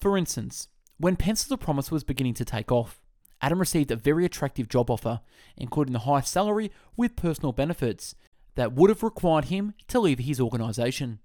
For 0.00 0.16
instance, 0.16 0.68
when 0.98 1.16
Pencils 1.16 1.50
of 1.50 1.60
Promise 1.60 1.90
was 1.90 2.04
beginning 2.04 2.34
to 2.34 2.44
take 2.44 2.70
off, 2.70 3.00
Adam 3.40 3.58
received 3.58 3.90
a 3.90 3.96
very 3.96 4.24
attractive 4.24 4.68
job 4.68 4.88
offer, 4.88 5.20
including 5.56 5.96
a 5.96 6.00
high 6.00 6.20
salary 6.20 6.70
with 6.96 7.16
personal 7.16 7.52
benefits 7.52 8.14
that 8.54 8.72
would 8.72 8.90
have 8.90 9.02
required 9.02 9.46
him 9.46 9.74
to 9.88 9.98
leave 9.98 10.20
his 10.20 10.40
organization. 10.40 11.18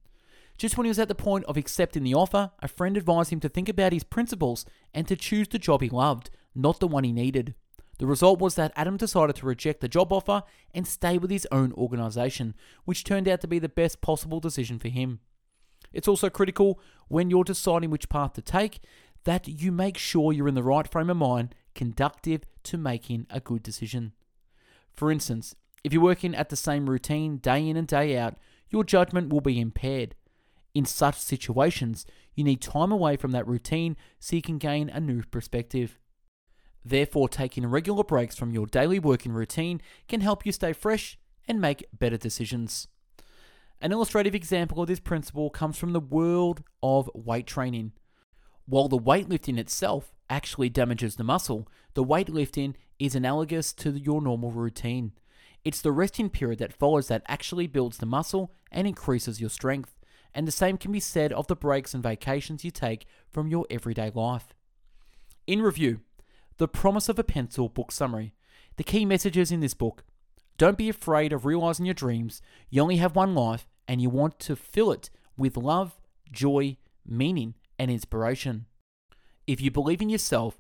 Just 0.57 0.75
when 0.75 0.85
he 0.85 0.89
was 0.89 0.99
at 0.99 1.07
the 1.07 1.15
point 1.15 1.45
of 1.45 1.55
accepting 1.55 2.03
the 2.03 2.15
offer, 2.15 2.51
a 2.61 2.67
friend 2.67 2.97
advised 2.97 3.31
him 3.31 3.39
to 3.41 3.49
think 3.49 3.69
about 3.69 3.93
his 3.93 4.03
principles 4.03 4.65
and 4.93 5.07
to 5.07 5.15
choose 5.15 5.47
the 5.47 5.59
job 5.59 5.81
he 5.81 5.89
loved, 5.89 6.31
not 6.55 6.79
the 6.79 6.87
one 6.87 7.03
he 7.03 7.11
needed. 7.11 7.53
The 7.99 8.07
result 8.07 8.39
was 8.39 8.55
that 8.55 8.73
Adam 8.75 8.97
decided 8.97 9.35
to 9.37 9.45
reject 9.45 9.81
the 9.81 9.87
job 9.87 10.11
offer 10.11 10.43
and 10.73 10.87
stay 10.87 11.17
with 11.17 11.31
his 11.31 11.47
own 11.51 11.73
organization, 11.73 12.55
which 12.85 13.03
turned 13.03 13.27
out 13.27 13.41
to 13.41 13.47
be 13.47 13.59
the 13.59 13.69
best 13.69 14.01
possible 14.01 14.39
decision 14.39 14.79
for 14.79 14.87
him. 14.87 15.19
It's 15.93 16.07
also 16.07 16.29
critical 16.29 16.79
when 17.07 17.29
you're 17.29 17.43
deciding 17.43 17.89
which 17.89 18.09
path 18.09 18.33
to 18.33 18.41
take 18.41 18.79
that 19.23 19.47
you 19.47 19.71
make 19.71 19.97
sure 19.97 20.31
you're 20.31 20.47
in 20.47 20.55
the 20.55 20.63
right 20.63 20.87
frame 20.87 21.09
of 21.09 21.17
mind, 21.17 21.53
conductive 21.75 22.41
to 22.63 22.77
making 22.77 23.27
a 23.29 23.39
good 23.39 23.61
decision. 23.61 24.13
For 24.93 25.11
instance, 25.11 25.55
if 25.83 25.93
you're 25.93 26.01
working 26.01 26.35
at 26.35 26.49
the 26.49 26.55
same 26.55 26.89
routine 26.89 27.37
day 27.37 27.67
in 27.67 27.77
and 27.77 27.87
day 27.87 28.17
out, 28.17 28.35
your 28.69 28.83
judgment 28.83 29.29
will 29.29 29.41
be 29.41 29.59
impaired. 29.59 30.15
In 30.77 30.85
such 30.85 31.17
situations, 31.17 32.05
you 32.35 32.43
need 32.43 32.61
time 32.61 32.91
away 32.91 33.17
from 33.17 33.31
that 33.31 33.47
routine 33.47 33.97
so 34.19 34.35
you 34.35 34.43
can 34.43 34.59
gain 34.59 34.89
a 34.89 34.99
new 34.99 35.23
perspective. 35.23 35.97
Therefore, 36.85 37.27
taking 37.27 37.65
regular 37.65 38.03
breaks 38.03 38.35
from 38.35 38.51
your 38.51 38.67
daily 38.67 38.99
working 38.99 39.31
routine 39.31 39.81
can 40.07 40.21
help 40.21 40.45
you 40.45 40.51
stay 40.51 40.73
fresh 40.73 41.17
and 41.47 41.59
make 41.59 41.87
better 41.91 42.15
decisions. 42.15 42.87
An 43.81 43.91
illustrative 43.91 44.35
example 44.35 44.79
of 44.79 44.87
this 44.87 44.99
principle 44.99 45.49
comes 45.49 45.79
from 45.79 45.93
the 45.93 45.99
world 45.99 46.61
of 46.83 47.09
weight 47.15 47.47
training. 47.47 47.93
While 48.67 48.87
the 48.87 48.99
weightlifting 48.99 49.57
itself 49.57 50.13
actually 50.29 50.69
damages 50.69 51.15
the 51.15 51.23
muscle, 51.23 51.67
the 51.95 52.05
weightlifting 52.05 52.75
is 52.99 53.15
analogous 53.15 53.73
to 53.73 53.93
your 53.93 54.21
normal 54.21 54.51
routine. 54.51 55.13
It's 55.65 55.81
the 55.81 55.91
resting 55.91 56.29
period 56.29 56.59
that 56.59 56.71
follows 56.71 57.07
that 57.07 57.23
actually 57.27 57.65
builds 57.65 57.97
the 57.97 58.05
muscle 58.05 58.53
and 58.71 58.87
increases 58.87 59.41
your 59.41 59.49
strength 59.49 59.96
and 60.33 60.47
the 60.47 60.51
same 60.51 60.77
can 60.77 60.91
be 60.91 60.99
said 60.99 61.33
of 61.33 61.47
the 61.47 61.55
breaks 61.55 61.93
and 61.93 62.03
vacations 62.03 62.63
you 62.63 62.71
take 62.71 63.05
from 63.29 63.47
your 63.47 63.65
everyday 63.69 64.11
life. 64.13 64.53
In 65.45 65.61
review, 65.61 66.01
The 66.57 66.67
Promise 66.67 67.09
of 67.09 67.19
a 67.19 67.23
Pencil 67.23 67.69
book 67.69 67.91
summary. 67.91 68.33
The 68.77 68.83
key 68.83 69.05
messages 69.05 69.51
in 69.51 69.59
this 69.59 69.73
book 69.73 70.03
don't 70.57 70.77
be 70.77 70.89
afraid 70.89 71.33
of 71.33 71.45
realizing 71.45 71.85
your 71.85 71.93
dreams. 71.93 72.41
You 72.69 72.81
only 72.81 72.97
have 72.97 73.15
one 73.15 73.35
life, 73.35 73.67
and 73.87 74.01
you 74.01 74.09
want 74.09 74.39
to 74.39 74.55
fill 74.55 74.91
it 74.91 75.09
with 75.37 75.55
love, 75.55 75.99
joy, 76.31 76.77
meaning, 77.05 77.53
and 77.77 77.91
inspiration. 77.91 78.65
If 79.45 79.61
you 79.61 79.71
believe 79.71 80.01
in 80.01 80.09
yourself 80.09 80.59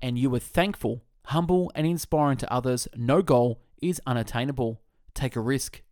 and 0.00 0.18
you 0.18 0.32
are 0.34 0.38
thankful, 0.38 1.02
humble, 1.26 1.72
and 1.74 1.86
inspiring 1.86 2.36
to 2.38 2.52
others, 2.52 2.86
no 2.94 3.22
goal 3.22 3.62
is 3.82 4.00
unattainable. 4.06 4.80
Take 5.14 5.34
a 5.34 5.40
risk. 5.40 5.82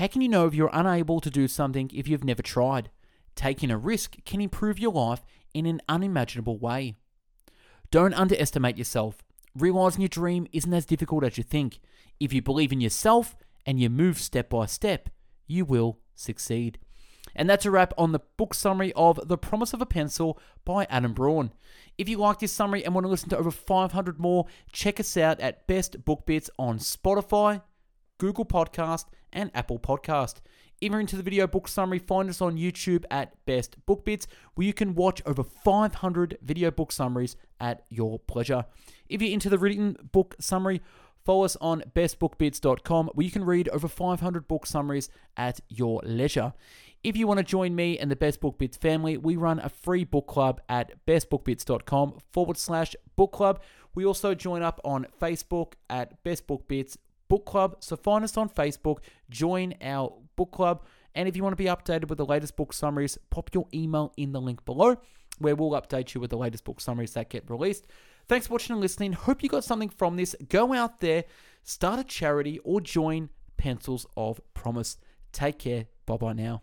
How 0.00 0.06
can 0.06 0.22
you 0.22 0.30
know 0.30 0.46
if 0.46 0.54
you're 0.54 0.70
unable 0.72 1.20
to 1.20 1.28
do 1.28 1.46
something 1.46 1.90
if 1.92 2.08
you've 2.08 2.24
never 2.24 2.40
tried? 2.40 2.88
Taking 3.34 3.70
a 3.70 3.76
risk 3.76 4.16
can 4.24 4.40
improve 4.40 4.78
your 4.78 4.92
life 4.92 5.26
in 5.52 5.66
an 5.66 5.82
unimaginable 5.90 6.56
way. 6.56 6.94
Don't 7.90 8.14
underestimate 8.14 8.78
yourself. 8.78 9.22
Realizing 9.54 10.00
your 10.00 10.08
dream 10.08 10.46
isn't 10.52 10.72
as 10.72 10.86
difficult 10.86 11.22
as 11.22 11.36
you 11.36 11.44
think. 11.44 11.80
If 12.18 12.32
you 12.32 12.40
believe 12.40 12.72
in 12.72 12.80
yourself 12.80 13.36
and 13.66 13.78
you 13.78 13.90
move 13.90 14.18
step 14.18 14.48
by 14.48 14.64
step, 14.64 15.10
you 15.46 15.66
will 15.66 15.98
succeed. 16.14 16.78
And 17.36 17.50
that's 17.50 17.66
a 17.66 17.70
wrap 17.70 17.92
on 17.98 18.12
the 18.12 18.22
book 18.38 18.54
summary 18.54 18.94
of 18.94 19.20
The 19.28 19.36
Promise 19.36 19.74
of 19.74 19.82
a 19.82 19.86
Pencil 19.86 20.38
by 20.64 20.86
Adam 20.88 21.12
Braun. 21.12 21.52
If 21.98 22.08
you 22.08 22.16
like 22.16 22.38
this 22.38 22.54
summary 22.54 22.86
and 22.86 22.94
want 22.94 23.04
to 23.04 23.10
listen 23.10 23.28
to 23.28 23.36
over 23.36 23.50
500 23.50 24.18
more, 24.18 24.46
check 24.72 24.98
us 24.98 25.18
out 25.18 25.40
at 25.40 25.66
Best 25.66 26.06
Book 26.06 26.24
Bits 26.24 26.48
on 26.58 26.78
Spotify, 26.78 27.60
Google 28.20 28.44
Podcast, 28.44 29.06
and 29.32 29.50
Apple 29.54 29.78
Podcast. 29.78 30.36
If 30.80 30.90
you're 30.90 31.00
into 31.00 31.16
the 31.16 31.22
video 31.22 31.46
book 31.46 31.68
summary, 31.68 31.98
find 31.98 32.28
us 32.28 32.42
on 32.42 32.58
YouTube 32.58 33.04
at 33.10 33.34
Best 33.46 33.84
Book 33.86 34.04
Bits, 34.04 34.26
where 34.54 34.66
you 34.66 34.74
can 34.74 34.94
watch 34.94 35.22
over 35.24 35.42
500 35.42 36.36
video 36.42 36.70
book 36.70 36.92
summaries 36.92 37.36
at 37.60 37.84
your 37.88 38.18
pleasure. 38.18 38.66
If 39.08 39.22
you're 39.22 39.32
into 39.32 39.48
the 39.48 39.58
written 39.58 39.96
book 40.12 40.36
summary, 40.38 40.82
follow 41.24 41.44
us 41.44 41.56
on 41.62 41.82
bestbookbits.com, 41.94 43.10
where 43.14 43.24
you 43.24 43.30
can 43.30 43.44
read 43.44 43.70
over 43.70 43.88
500 43.88 44.46
book 44.46 44.66
summaries 44.66 45.08
at 45.38 45.60
your 45.70 46.02
leisure. 46.04 46.52
If 47.02 47.16
you 47.16 47.26
want 47.26 47.38
to 47.38 47.44
join 47.44 47.74
me 47.74 47.98
and 47.98 48.10
the 48.10 48.16
Best 48.16 48.42
Book 48.42 48.58
Bits 48.58 48.76
family, 48.76 49.16
we 49.16 49.36
run 49.36 49.60
a 49.60 49.70
free 49.70 50.04
book 50.04 50.26
club 50.26 50.60
at 50.68 51.06
bestbookbits.com 51.06 52.18
forward 52.32 52.58
slash 52.58 52.94
book 53.16 53.32
club. 53.32 53.62
We 53.94 54.04
also 54.04 54.34
join 54.34 54.62
up 54.62 54.78
on 54.84 55.06
Facebook 55.18 55.72
at 55.88 56.22
Best 56.22 56.46
Book 56.46 56.68
Bits 56.68 56.98
Book 57.30 57.46
Club. 57.46 57.76
So 57.80 57.96
find 57.96 58.22
us 58.24 58.36
on 58.36 58.50
Facebook, 58.50 58.98
join 59.30 59.72
our 59.80 60.12
book 60.36 60.50
club. 60.50 60.84
And 61.14 61.26
if 61.26 61.34
you 61.36 61.42
want 61.42 61.52
to 61.52 61.62
be 61.62 61.70
updated 61.70 62.08
with 62.08 62.18
the 62.18 62.26
latest 62.26 62.56
book 62.56 62.74
summaries, 62.74 63.16
pop 63.30 63.50
your 63.54 63.66
email 63.72 64.12
in 64.18 64.32
the 64.32 64.40
link 64.40 64.64
below 64.66 64.96
where 65.38 65.56
we'll 65.56 65.70
update 65.70 66.14
you 66.14 66.20
with 66.20 66.30
the 66.30 66.36
latest 66.36 66.64
book 66.64 66.80
summaries 66.80 67.14
that 67.14 67.30
get 67.30 67.48
released. 67.48 67.86
Thanks 68.28 68.46
for 68.46 68.54
watching 68.54 68.74
and 68.74 68.80
listening. 68.80 69.12
Hope 69.14 69.42
you 69.42 69.48
got 69.48 69.64
something 69.64 69.88
from 69.88 70.16
this. 70.16 70.36
Go 70.48 70.72
out 70.72 71.00
there, 71.00 71.24
start 71.64 71.98
a 71.98 72.04
charity, 72.04 72.58
or 72.60 72.80
join 72.80 73.30
Pencils 73.56 74.06
of 74.16 74.40
Promise. 74.54 74.98
Take 75.32 75.58
care. 75.58 75.86
Bye 76.06 76.16
bye 76.16 76.32
now. 76.34 76.62